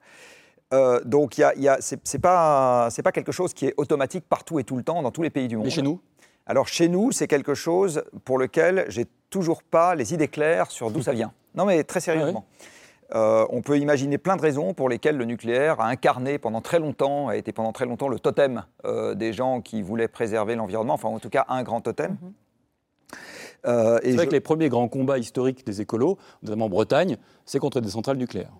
[0.71, 3.65] Euh, donc, il y a- y a- c'est c'est pas, c'est pas quelque chose qui
[3.65, 5.65] est automatique partout et tout le temps dans tous les pays du monde.
[5.65, 5.99] Mais chez nous?
[6.49, 10.89] Alors chez nous, c'est quelque chose pour lequel j'ai toujours pas les idées claires sur
[10.91, 11.31] d'où ça vient.
[11.55, 12.45] Non mais très sérieusement.
[13.15, 16.77] Euh, on peut imaginer plein de raisons pour lesquelles le nucléaire a incarné pendant très
[16.79, 20.93] longtemps, a été pendant très longtemps le totem euh, des gens qui voulaient préserver l'environnement,
[20.93, 22.17] enfin en tout cas un grand totem.
[23.65, 26.69] Euh, et C'est vrai je- que les premiers grands combats historiques des écolos, notamment en
[26.69, 28.53] Bretagne, c'est contre des centrales nucléaires.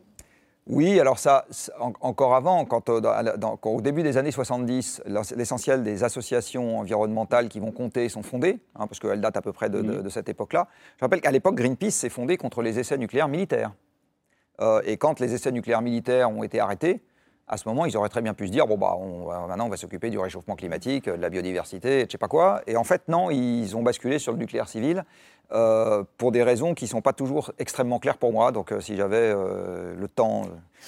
[0.72, 1.46] Oui, alors ça,
[1.80, 5.82] en- encore avant, quand, euh, dans- dans- quand au début des années 70, l'ess- l'essentiel
[5.82, 9.70] des associations environnementales qui vont compter sont fondées, hein, parce qu'elles datent à peu près
[9.72, 10.68] de, de- de cette époque-là.
[11.00, 13.72] Je rappelle qu'à l'époque, Greenpeace s'est fondé contre les essais nucléaires militaires.
[14.62, 17.02] Euh, et quand les essais nucléaires militaires ont été arrêtés,
[17.48, 19.70] à ce moment, ils auraient très bien pu se dire bon bah on maintenant on
[19.70, 22.62] va s'occuper du réchauffement climatique, de la biodiversité, je sais pas quoi.
[22.68, 25.04] Et en fait non, ils ont basculé sur le nucléaire civil
[25.52, 28.52] euh, pour des raisons qui sont pas toujours extrêmement claires pour moi.
[28.52, 30.48] Donc euh, si j'avais euh, le temps euh,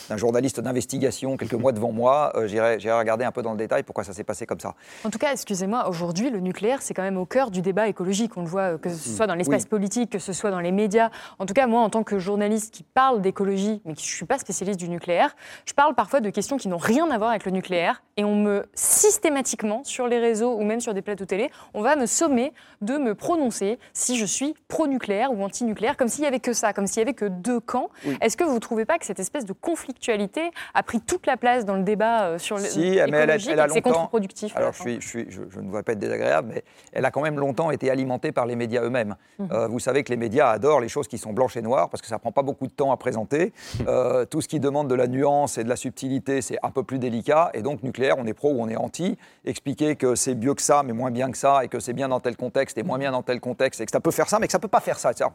[0.10, 3.58] d'un journaliste d'investigation quelques mois devant moi, euh, j'irais j'irais regarder un peu dans le
[3.58, 4.74] détail pourquoi ça s'est passé comme ça.
[5.04, 8.38] En tout cas, excusez-moi, aujourd'hui, le nucléaire, c'est quand même au cœur du débat écologique.
[8.38, 9.70] On le voit, euh, que ce soit dans l'espace Oui.
[9.70, 11.10] politique, que ce soit dans les médias.
[11.40, 14.26] En tout cas, moi, en tant que journaliste qui parle d'écologie, mais qui ne suis
[14.26, 17.46] pas spécialiste du nucléaire, je parle parfois de questions qui n'ont rien à voir avec
[17.46, 18.02] le nucléaire.
[18.18, 21.96] Et on me, systématiquement, sur les réseaux ou même sur des plateaux télé, on va
[21.96, 26.40] me sommer de me prononcer si je suis pro-nucléaire ou anti-nucléaire, comme s'il n'y avait
[26.40, 27.90] que ça, comme s'il n'y avait que deux camps.
[28.06, 28.18] Oui.
[28.22, 31.38] Est-ce que vous ne trouvez pas que cette espèce de conflictualité a pris toute la
[31.38, 34.56] place dans le débat euh, sur le Si, mais elle a- elle a c'est contre-productif
[34.56, 37.06] Alors, je, fin suis, je, suis- je- je ne voudrais pas être désagréable, mais elle
[37.06, 39.16] a quand même longtemps été alimentée par les médias eux-mêmes.
[39.40, 39.48] Mhm.
[39.52, 42.02] Euh, vous savez que les médias adorent les choses qui sont blanches et noires parce
[42.02, 43.54] que ça prend pas beaucoup de temps à présenter.
[43.88, 46.84] Euh, tout ce qui demande de la nuance et de la subtilité, c'est un peu
[46.84, 47.50] plus délicat.
[47.54, 49.18] Et donc, nucléaire, on est pro ou on est anti.
[49.46, 52.10] Expliquer que c'est mieux que ça, mais moins bien que ça, et que c'est bien
[52.10, 54.40] dans tel contexte et moins bien dans tel contexte, et que ça peut faire ça,
[54.42, 55.14] mais que ça peut pas faire ça.
[55.14, 55.34] C'est-à-dire,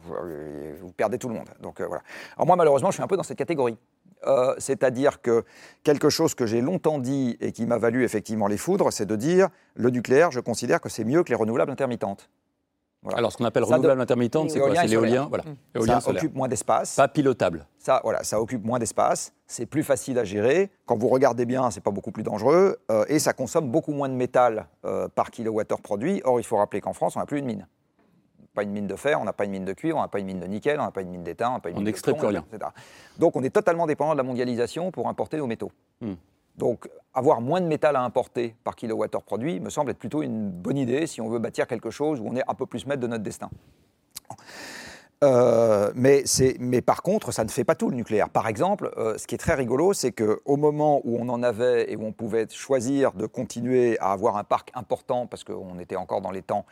[0.81, 1.47] Vous perdez tout le monde.
[1.61, 2.03] Donc, euh, voilà.
[2.35, 3.77] Alors, moi, malheureusement, je suis un peu dans cette catégorie.
[4.25, 5.43] Euh, C'est-à-dire que
[5.83, 9.15] quelque chose que j'ai longtemps dit et qui m'a valu effectivement les foudres, c'est de
[9.15, 12.29] dire le nucléaire, je considère que c'est mieux que les renouvelables intermittentes.
[13.03, 13.19] Voilà.
[13.19, 14.73] Alors, ce qu'on appelle renouvelable de- intermittente, c'est quoi?
[14.75, 15.43] C'est l'éolien, voilà.
[15.85, 16.07] Ça solaire.
[16.23, 16.95] occupe moins d'espace.
[16.95, 17.67] Pas pilotable.
[17.77, 20.71] Ça, voilà, ça occupe moins d'espace, c'est plus facile à gérer.
[20.87, 24.09] Quand vous regardez bien, c'est pas beaucoup plus dangereux euh, et ça consomme beaucoup moins
[24.09, 26.21] de métal euh, par kilowattheure produit.
[26.25, 27.67] Or, il faut rappeler qu'en France, on n'a plus une mine.
[28.57, 30.17] Pas une mine de fer, on n'a pas une mine de cuivre, on n'a pas
[30.17, 31.81] une mine de nickel, on n'a pas une mine d'étain, on n'a pas une On
[31.81, 32.43] mine de plomb, plus rien.
[32.51, 32.71] etc.
[33.19, 35.71] Donc, on est totalement dépendant de la mondialisation pour importer nos métaux.
[36.01, 36.15] Hmm.
[36.55, 40.49] Donc, avoir moins de métal à importer par kilowattheure produit me semble être plutôt une
[40.49, 42.99] bonne idée si on veut bâtir quelque chose où on est un peu plus maître
[42.99, 43.51] de notre destin.
[45.23, 46.23] Euh, mais,
[46.59, 48.29] mais par contre, ça ne fait pas tout le nucléaire.
[48.29, 51.91] Par exemple, euh, ce qui est très rigolo, c'est qu'au moment où on en avait
[51.91, 55.95] et où on pouvait choisir de continuer à avoir un parc important, parce qu'on était
[55.95, 56.65] encore dans les temps,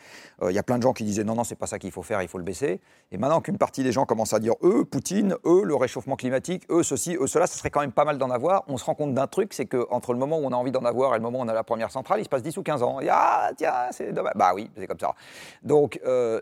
[0.44, 1.92] euh, il y a plein de gens qui disaient non, non, c'est pas ça qu'il
[1.92, 2.82] faut faire, il faut le baisser.
[3.12, 6.66] Et maintenant qu'une partie des gens commencent à dire eux, Poutine, eux, le réchauffement climatique,
[6.70, 8.64] eux, ceci, eux, cela, ça serait quand même pas mal d'en avoir.
[8.68, 10.86] On se rend compte d'un truc, c'est qu'entre le moment où on a envie d'en
[10.86, 12.64] avoir et le moment où on a la première centrale, il se passe 10 ou
[12.64, 13.00] 15 ans.
[13.00, 14.34] Et ah, tiens, c'est dommage.
[14.36, 15.16] Bah oui, c'est comme ça.
[15.64, 16.42] Donc, euh,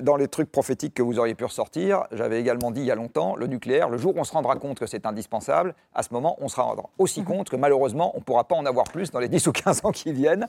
[0.00, 2.94] dans les trucs prophétiques que vous auriez pu ressortir, j'avais également dit il y a
[2.94, 6.12] longtemps, le nucléaire, le jour où on se rendra compte que c'est indispensable, à ce
[6.12, 9.10] moment, on se rendra aussi compte que malheureusement, on ne pourra pas en avoir plus
[9.10, 10.46] dans les 10 ou 15 ans qui viennent.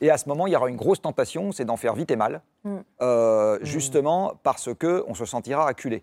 [0.00, 2.16] Et à ce moment, il y aura une grosse tentation, c'est d'en faire vite et
[2.16, 2.78] mal, Mm.
[3.00, 6.02] euh, justement parce qu'on se sentira acculé.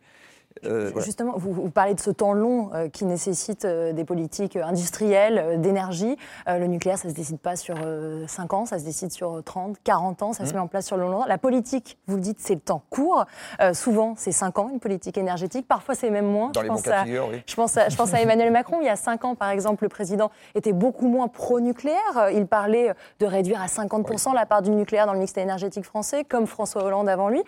[0.65, 1.05] Euh, voilà.
[1.05, 5.59] Justement, vous, vous parlez de ce temps long euh, qui nécessite euh, des politiques industrielles,
[5.61, 6.17] d'énergie.
[6.47, 9.43] Le nucléaire, ça ne se décide pas sur euh, 5 ans, ça se décide sur
[9.43, 11.29] 30, 40 ans, ça se met en place sur le long terme.
[11.29, 13.25] La politique, vous le dites, c'est le temps court.
[13.73, 15.67] Souvent, c'est 5 ans, une politique énergétique.
[15.67, 16.49] Parfois, c'est même moins.
[16.51, 17.41] Dans Je les pense à- de figure, oui.
[17.45, 18.77] Je pense, à, je pense à Emmanuel Macron.
[18.81, 22.29] Il y a 5 ans, par exemple, le président était beaucoup moins pro-nucléaire.
[22.33, 26.23] Il parlait de réduire à 50% la part du nucléaire dans le mix énergétique français,
[26.23, 27.43] comme François Hollande avant lui.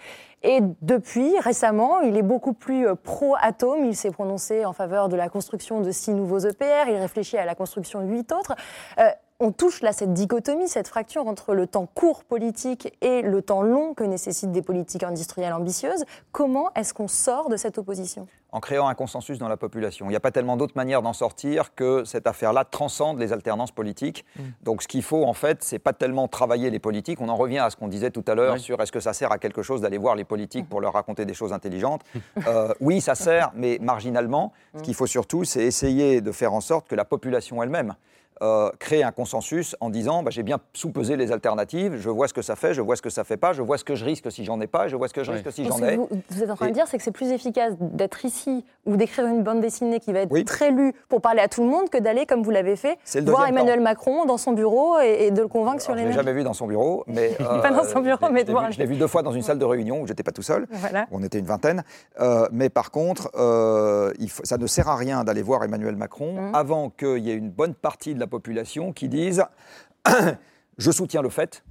[0.47, 3.83] Et depuis, récemment, il est beaucoup plus euh, pro-atome.
[3.83, 6.87] Il s'est prononcé en faveur de la construction de six nouveaux EPR.
[6.87, 8.53] Il réfléchit à la construction de huit autres.
[8.99, 9.09] Euh,
[9.45, 13.61] on touche là cette dichotomie, cette fracture entre le temps court politique et le temps
[13.61, 16.03] long que nécessitent des politiques industrielles ambitieuses.
[16.31, 18.27] Comment est-ce qu'on sort de cette opposition?
[18.51, 20.07] En créant un consensus dans la population.
[20.07, 23.71] Il n'y a pas tellement d'autres manières d'en sortir que cette affaire-là transcende les alternances
[23.71, 24.25] politiques.
[24.63, 27.21] Donc ce qu'il faut en fait, c'est pas tellement travailler les politiques.
[27.21, 28.59] On en revient à ce qu'on disait tout à l'heure Oui.
[28.59, 31.25] sur est-ce que ça sert à quelque chose d'aller voir les politiques pour leur raconter
[31.25, 32.01] des choses intelligentes.
[32.47, 34.53] Euh, oui, ça sert, mais marginalement.
[34.77, 37.95] Ce qu'il faut surtout, c'est essayer de faire en sorte que la population elle-même
[38.41, 42.33] euh, crée un consensus en disant bah, j'ai bien sous-pesé les alternatives, je vois ce
[42.33, 44.05] que ça fait, je vois ce que ça fait pas, je vois ce que je
[44.05, 45.37] risque si j'en ai pas, je vois ce que je Ouais.
[45.37, 45.95] risque si j'en ce que ai.
[45.97, 48.65] vous, vous êtes en train Et- de dire, c'est que c'est plus efficace d'être ici
[48.85, 50.43] ou d'écrire une bande dessinée qui va être Oui.
[50.45, 53.47] très lue pour parler à tout le monde que d'aller, comme vous l'avez fait, voir
[53.47, 53.83] Emmanuel temps.
[53.83, 56.43] Macron dans son bureau et, et de le convaincre sur Alors, je l'ai jamais vu
[56.43, 58.73] dans son bureau, mais euh, Pas dans son bureau, je l'ai- mais lui.
[58.73, 60.67] Je l'ai vu deux fois dans une salle de réunion où j'étais pas tout seul.
[60.71, 61.07] Voilà.
[61.11, 61.83] On était une vingtaine.
[62.19, 65.95] Euh, mais par contre, euh, il faut- ça ne sert à rien d'aller voir Emmanuel
[65.95, 66.55] Macron Mhm.
[66.55, 69.43] avant qu'il y ait une bonne partie de la population qui dise
[70.77, 71.63] Je soutiens le fait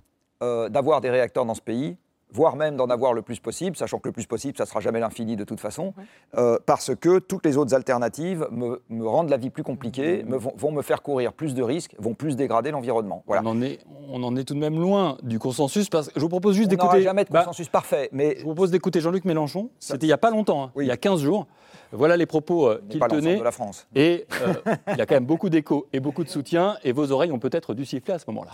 [0.42, 1.96] euh, d'avoir des réacteurs dans ce pays,
[2.34, 4.80] voire même d'en avoir le plus possible, sachant que le plus possible, ça ne sera
[4.80, 5.94] jamais l'infini de toute façon,
[6.36, 10.36] euh, parce que toutes les autres alternatives me, me rendent la vie plus compliquée, me
[10.36, 13.22] vont, vont me faire courir plus de risques, vont plus dégrader l'environnement.
[13.26, 13.42] Voilà.
[13.44, 13.78] On, en est,
[14.10, 15.88] on en est tout de même loin du consensus.
[15.88, 17.02] Parce que je vous propose juste d'écouter.
[17.02, 19.70] jamais de Bah, consensus parfait, mais je vous propose d'écouter Jean-Luc Mélenchon.
[19.78, 20.86] C'était il n'y a pas longtemps, hein, Oui.
[20.86, 21.46] il y a 15 jours.
[21.92, 23.36] Voilà les propos euh, qu'il tenait.
[23.38, 23.86] de la France.
[23.94, 24.54] Et euh,
[24.88, 26.76] il y a quand même beaucoup d'écho et beaucoup de soutien.
[26.82, 28.52] Et vos oreilles ont peut-être dû siffler à ce moment-là.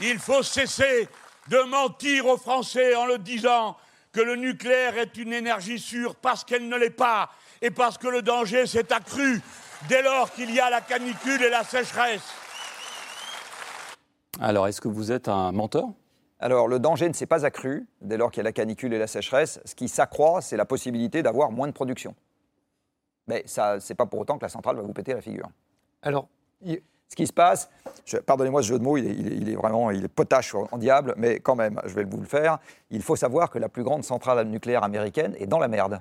[0.00, 1.08] Il faut cesser
[1.50, 3.76] de mentir aux Français en leur disant
[4.12, 8.06] que le nucléaire est une énergie sûre parce qu'elle ne l'est pas et parce que
[8.06, 9.42] le danger s'est accru
[9.88, 12.22] dès lors qu'il y a la canicule et la sécheresse.
[14.40, 15.88] Alors, est-ce que vous êtes un menteur?
[16.38, 18.98] Alors, le danger ne s'est pas accru dès lors qu'il y a la canicule et
[18.98, 19.60] la sécheresse.
[19.64, 22.14] Ce qui s'accroît, c'est la possibilité d'avoir moins de production.
[23.26, 25.50] Mais ça, c'est pas pour autant que la centrale va vous péter la figure.
[26.02, 26.28] Alors,
[27.10, 27.68] Ce qui se passe,
[28.24, 30.54] pardonnez-moi ce jeu de mots, il est, il est- il est vraiment il est potache
[30.54, 32.58] en, en diable, mais quand même, je vais vous le faire.
[32.92, 36.00] Il faut savoir que la plus grande centrale nucléaire américaine est dans la merde.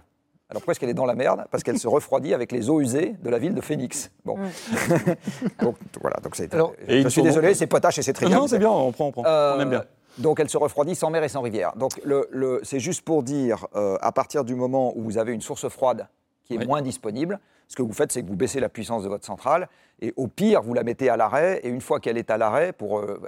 [0.52, 1.46] Alors pourquoi est-ce qu'elle est dans la merde?
[1.50, 4.12] Parce qu'elle se refroidit avec les eaux usées de la ville de Phoenix.
[4.24, 4.38] Bon.
[5.62, 6.54] donc voilà, donc c'est.
[6.54, 9.08] Alors- Et je suis désolé, c'est potache et c'est très Non, c'est bien, on prend,
[9.08, 9.26] on prend.
[9.26, 9.86] Euh, on aime bien.
[10.20, 11.74] Donc elle se refroidit sans mer et sans rivière.
[11.76, 15.34] Donc le, le- c'est juste pour dire, euh, à partir du moment où vous avez
[15.34, 16.08] une source froide
[16.44, 16.68] qui est Oui.
[16.68, 19.70] moins disponible, ce que vous faites, c'est que vous baissez la puissance de votre centrale,
[20.02, 22.74] et au pire, vous la mettez à l'arrêt, et une fois qu'elle est à l'arrêt,
[22.74, 23.22] pour, euh,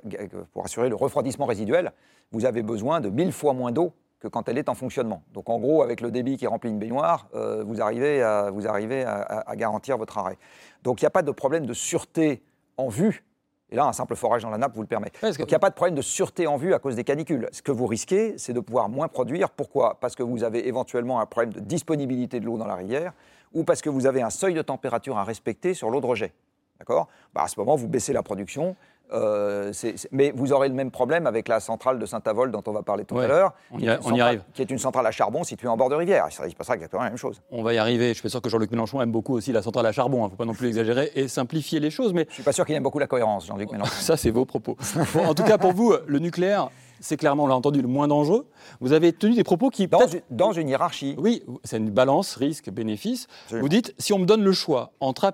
[0.51, 1.91] pour assurer le refroidissement résiduel,
[2.31, 5.21] vous avez besoin de 1000 fois moins d'eau que quand elle est en fonctionnement.
[5.33, 8.67] Donc en gros, avec le débit qui remplit une baignoire, euh, vous arrivez, à, vous
[8.67, 10.37] arrivez à, à- à garantir votre arrêt.
[10.83, 12.41] Donc il n'y a pas de problème de sûreté
[12.77, 13.23] en vue.
[13.69, 15.11] Et là, un simple forage dans la nappe vous le permet.
[15.21, 16.95] Parce que- Donc il n'y a pas de problème de sûreté en vue à cause
[16.95, 17.47] des canicules.
[17.51, 19.49] Ce que vous risquez, c'est de pouvoir moins produire.
[19.49, 19.97] Pourquoi?
[19.99, 23.13] Parce que vous avez éventuellement un problème de disponibilité de l'eau dans la rivière
[23.53, 26.33] ou parce que vous avez un seuil de température à respecter sur l'eau de rejet.
[26.79, 27.07] D'accord?
[27.33, 28.75] Bah, À ce moment, vous baissez la production.
[29.13, 29.71] Euh,
[30.11, 33.05] mais vous aurez le même problème avec la centrale de Saint-Avold dont on va parler
[33.05, 34.43] tout Ouais, à l'heure, on qui y est a- une y centrale- arrive.
[34.53, 36.27] qui est une centrale à charbon située en bord de rivière.
[36.31, 37.41] Ça se passera exactement la même chose.
[37.51, 38.13] On va y arriver.
[38.13, 40.19] Je suis sûr que Jean-Luc Mélenchon aime beaucoup aussi la centrale à charbon.
[40.21, 42.13] Il ne faut pas non plus exagérer et simplifier les choses.
[42.13, 43.91] Mais Je suis pas sûr qu'il aime beaucoup la cohérence, Jean-Luc Mélenchon.
[43.91, 44.77] ça, c'est vos propos.
[45.13, 46.69] Bon, en tout cas, pour vous, le nucléaire,
[47.03, 48.47] c'est clairement, on l'a entendu, le moins dangereux.
[48.79, 49.87] Vous avez tenu des propos qui.
[49.87, 53.27] Dans, une- dans une hiérarchie, Oui, c'est une balance risque-bénéfice.
[53.49, 55.33] Vous dites, si on me donne le choix entre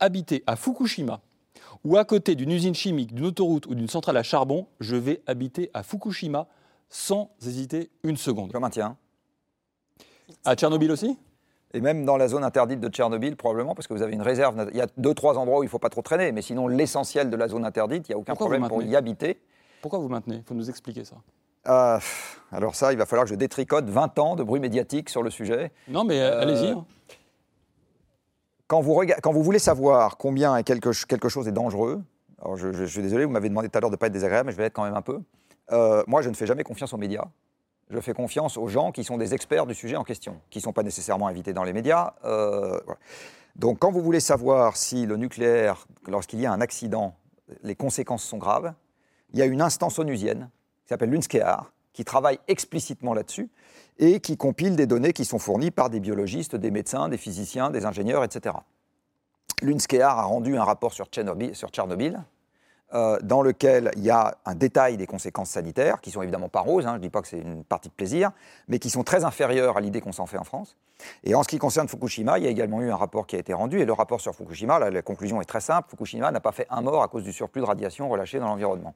[0.00, 1.20] habiter à Fukushima
[1.84, 5.22] ou à côté d'une usine chimique, d'une autoroute ou d'une centrale à charbon, je vais
[5.26, 6.46] habiter à Fukushima
[6.88, 8.50] sans hésiter une seconde.
[8.52, 8.96] je maintiens.
[10.44, 11.18] À Tchernobyl aussi?
[11.74, 14.68] Et même dans la zone interdite de Tchernobyl, probablement, parce que vous avez une réserve.
[14.72, 16.66] Il y a deux, trois endroits où il ne faut pas trop traîner, mais sinon,
[16.66, 19.38] l'essentiel de la zone interdite, il n'y a aucun Pourquoi problème pour y habiter.
[19.82, 20.36] Pourquoi vous maintenez?
[20.36, 21.16] Il faut nous expliquer ça.
[21.68, 21.98] Euh,
[22.52, 25.28] alors ça, il va falloir que je détricote 20 ans de bruit médiatique sur le
[25.28, 25.70] sujet.
[25.88, 26.68] Non, mais Euh, allez-y.
[26.68, 26.86] hein.
[28.68, 32.02] Quand vous, rega- quand vous voulez savoir combien quelque, quelque chose est dangereux,
[32.40, 34.46] alors je, suis désolé, vous m'avez demandé tout à l'heure de ne pas être désagréable,
[34.46, 35.20] mais je vais être quand même un peu.
[35.72, 37.24] Euh, moi, je ne fais jamais confiance aux médias.
[37.90, 40.62] Je fais confiance aux gens qui sont des experts du sujet en question, qui ne
[40.62, 42.12] sont pas nécessairement invités dans les médias.
[42.24, 42.78] Euh.
[43.56, 47.16] Donc, quand vous voulez savoir si le nucléaire, lorsqu'il y a un accident,
[47.62, 48.74] les conséquences sont graves,
[49.32, 50.50] il y a une instance onusienne
[50.84, 53.50] qui s'appelle l'UNSCEAR, qui travaille explicitement là-dessus
[53.98, 57.70] et qui compile des données qui sont fournies par des biologistes, des médecins, des physiciens,
[57.70, 58.54] des ingénieurs, etc.
[59.62, 62.22] L'UNSCEAR a rendu un rapport sur Tchernobyl,
[62.94, 66.60] euh, dans lequel il y a un détail des conséquences sanitaires, qui sont évidemment pas
[66.60, 68.30] roses, hein, je ne dis pas que c'est une partie de plaisir,
[68.68, 70.76] mais qui sont très inférieures à l'idée qu'on s'en fait en France.
[71.24, 73.40] Et en ce qui concerne Fukushima, il y a également eu un rapport qui a
[73.40, 76.52] été rendu, et le rapport sur Fukushima, la, conclusion est très simple, Fukushima n'a pas
[76.52, 78.94] fait un mort à cause du surplus de radiation relâché dans l'environnement.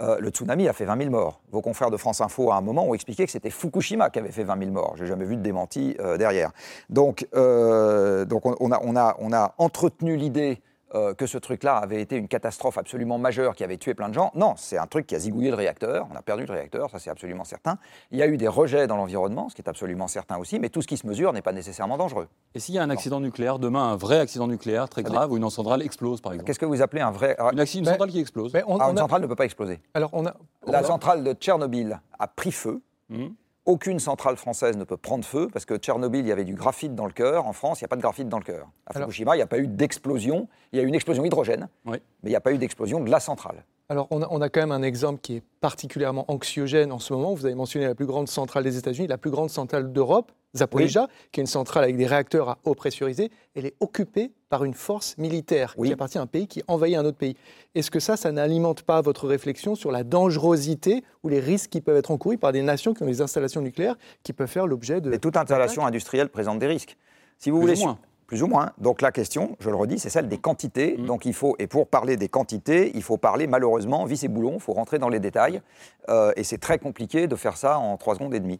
[0.00, 1.40] Euh, le tsunami a fait 20 000 morts.
[1.52, 4.32] Vos confrères de France Info, à un moment, ont expliqué que c'était Fukushima qui avait
[4.32, 4.94] fait 20 000 morts.
[4.96, 6.50] J'ai jamais vu de démenti euh, derrière.
[6.90, 10.60] Donc, euh, donc on, a, on, a, on, a, entretenu l'idée
[10.94, 14.14] euh, que ce truc-là avait été une catastrophe absolument majeure qui avait tué plein de
[14.14, 14.30] gens.
[14.34, 16.06] Non, c'est un truc qui a zigouillé le réacteur.
[16.12, 17.78] On a perdu le réacteur, ça c'est absolument certain.
[18.10, 20.68] Il y a eu des rejets dans l'environnement, ce qui est absolument certain aussi, mais
[20.68, 22.28] tout ce qui se mesure n'est pas nécessairement dangereux.
[22.54, 25.36] Et s'il y a un accident nucléaire, demain, un vrai accident nucléaire très grave, où
[25.36, 27.36] une centrale explose, par exemple Qu'est-ce que vous appelez un vrai.
[27.52, 29.80] Une, accident, une centrale qui explose on, ah, Une centrale ne peut pas exploser.
[29.94, 30.34] Alors on a,
[30.66, 30.84] on La a...
[30.84, 32.80] centrale de Tchernobyl a pris feu.
[33.08, 33.26] Mmh.
[33.66, 36.94] Aucune centrale française ne peut prendre feu parce que Tchernobyl, il y avait du graphite
[36.94, 37.46] dans le cœur.
[37.46, 38.68] En France, il n'y a pas de graphite dans le cœur.
[38.86, 40.48] À Fukushima, Alors, il n'y a pas eu d'explosion.
[40.72, 41.96] Il y a eu une explosion hydrogène, oui.
[42.22, 43.64] mais il n'y a pas eu d'explosion de la centrale.
[43.90, 47.12] Alors, on a, on a, quand même un exemple qui est particulièrement anxiogène en ce
[47.12, 47.34] moment.
[47.34, 51.02] Vous avez mentionné la plus grande centrale des États-Unis, la plus grande centrale d'Europe, Zaporizhia,
[51.02, 51.28] oui.
[51.32, 53.30] qui est une centrale avec des réacteurs à eau pressurisée.
[53.54, 55.88] Elle est occupée par une force militaire oui.
[55.88, 57.36] qui appartient à un pays qui envahit un autre pays.
[57.74, 61.82] Est-ce que ça, ça n'alimente pas votre réflexion sur la dangerosité ou les risques qui
[61.82, 65.02] peuvent être encourus par des nations qui ont des installations nucléaires qui peuvent faire l'objet
[65.02, 65.12] de.
[65.12, 66.96] Et toute installation industrielle présente des risques.
[67.36, 67.94] Si vous Plus voulez.
[68.34, 68.72] Plus ou moins.
[68.78, 70.96] Donc la question, je le redis, c'est celle des quantités.
[70.98, 71.06] Mmh.
[71.06, 74.54] Donc il faut, et pour parler des quantités, il faut parler malheureusement, vis et boulons,
[74.54, 75.62] il faut rentrer dans les détails.
[76.08, 78.58] Euh, et c'est très compliqué de faire ça en 3 secondes et demie.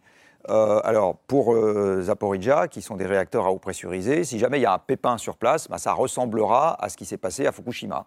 [0.49, 4.63] Euh, alors pour euh, Zaporizhia, qui sont des réacteurs à eau pressurisée, si jamais il
[4.63, 7.51] y a un pépin sur place, bah, ça ressemblera à ce qui s'est passé à
[7.51, 8.07] Fukushima.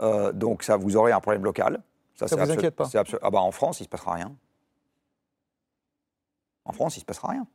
[0.00, 1.80] Euh, donc ça, vous aurez un problème local.
[2.16, 2.88] Ça, ça vous inquiète pas
[3.22, 4.34] ah bah, En France, il ne se passera rien.
[6.64, 7.46] En France, il ne se passera rien.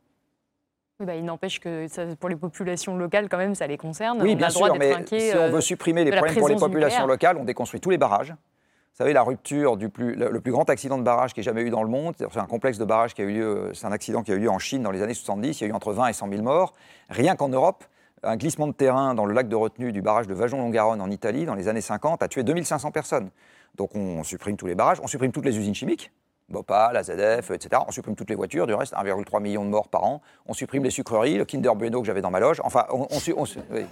[1.00, 4.22] Oui, bah, il n'empêche que ça, pour les populations locales, quand même, ça les concerne.
[4.22, 6.36] Oui, on bien a le droit sûr, mais inquiet, si on veut supprimer les problèmes
[6.36, 7.06] pour les populations nucléaire.
[7.06, 8.30] locales, on déconstruit tous les barrages.
[8.30, 11.42] Vous savez, la rupture du plus, le, le plus grand accident de barrage qui ait
[11.42, 13.86] jamais eu dans le monde, c'est un complexe de barrage qui a eu lieu, c'est
[13.86, 15.70] un accident qui a eu lieu en Chine dans les années 70, il y a
[15.70, 16.74] eu entre 20 et 100 000 morts.
[17.08, 17.84] Rien qu'en Europe,
[18.22, 21.46] un glissement de terrain dans le lac de retenue du barrage de Vajon-Longaronne en Italie
[21.46, 23.30] dans les années 50 a tué 2500 personnes.
[23.76, 26.12] Donc on supprime tous les barrages, on supprime toutes les usines chimiques,
[26.52, 27.82] Bhopal, AZF, etc.
[27.88, 30.22] On supprime toutes les voitures, du reste 1,3 million de morts par an.
[30.46, 32.60] On supprime les sucreries, le Kinder Bueno que j'avais dans ma loge.
[32.64, 33.86] Enfin, on, on, on, oui,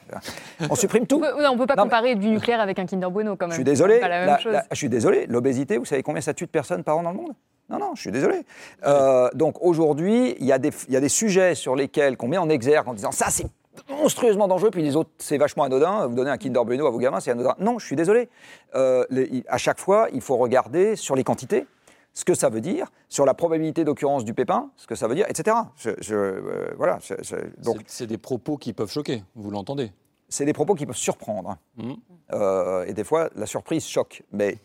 [0.69, 1.21] on supprime tout.
[1.21, 2.21] On ne peut pas non, comparer mais...
[2.21, 3.53] du nucléaire avec un Kinder Bueno quand même.
[3.53, 4.01] Je suis désolé.
[4.01, 4.39] La la.
[4.45, 5.27] La, je suis désolé.
[5.27, 7.33] L'obésité, vous savez combien ça tue de personnes par an dans le monde?
[7.69, 8.45] Non, non, je suis désolé.
[8.85, 12.89] Euh, donc aujourd'hui, il y, y, a des sujets sur lesquels qu'on met en exergue
[12.89, 13.47] en disant ça, c'est
[13.89, 16.07] monstrueusement dangereux, puis les autres, c'est vachement anodin.
[16.07, 17.55] Vous donnez un Kinder Bueno à vos gamins, c'est anodin.
[17.59, 18.29] Non, je suis désolé.
[18.75, 21.67] Euh, les, à chaque fois, il faut regarder sur les quantités
[22.15, 25.15] ce que ça veut dire, sur la probabilité d'occurrence du pépin, ce que ça veut
[25.15, 25.57] dire, etc.
[25.77, 26.99] Je, je, euh, voilà.
[27.01, 29.23] Je, donc c'est des propos qui peuvent choquer.
[29.35, 29.93] Vous l'entendez
[30.29, 31.57] C'est des propos qui peuvent surprendre.
[31.77, 31.93] Mmh.
[32.33, 34.23] Euh, et des fois, la surprise choque.
[34.33, 34.59] Mais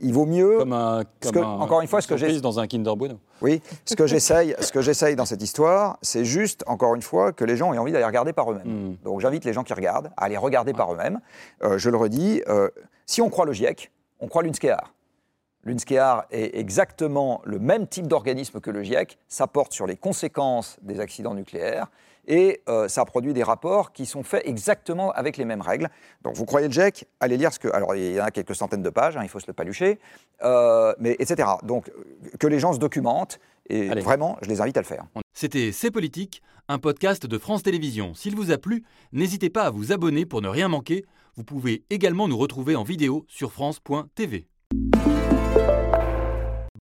[0.00, 0.58] il vaut mieux.
[0.58, 3.18] Comme un, comme que, un, encore une fois, ce que j'ai dans un Kinder Bueno.
[3.42, 7.32] Oui, ce que j'essaye, ce que j'essaye dans cette histoire, c'est juste encore une fois
[7.32, 8.90] que les gens aient envie d'aller regarder par eux-mêmes.
[8.90, 8.96] Mm.
[9.04, 11.20] Donc j'invite les gens qui regardent à aller regarder par eux-mêmes.
[11.62, 12.68] Euh, je le redis, euh,
[13.06, 14.92] si on croit le GIEC, on croit l'UNSCEAR.
[15.64, 19.18] L'UNSCEAR est exactement le même type d'organisme que le GIEC.
[19.28, 21.90] Ça porte sur les conséquences des accidents nucléaires
[22.26, 25.88] et euh, ça produit des rapports qui sont faits exactement avec les mêmes règles.
[26.22, 27.68] Donc vous croyez le GIEC Allez lire ce que...
[27.68, 29.98] Alors il y en a quelques centaines de pages, hein, il faut se le palucher,
[30.42, 31.48] euh, mais etc.
[31.62, 31.90] Donc
[32.38, 34.02] que les gens se documentent et Allez.
[34.02, 35.06] vraiment, je les invite à le faire.
[35.32, 38.14] C'était C'est Politique, un podcast de France Télévisions.
[38.14, 41.04] S'il vous a plu, n'hésitez pas à vous abonner pour ne rien manquer.
[41.36, 44.46] Vous pouvez également nous retrouver en vidéo sur France.tv.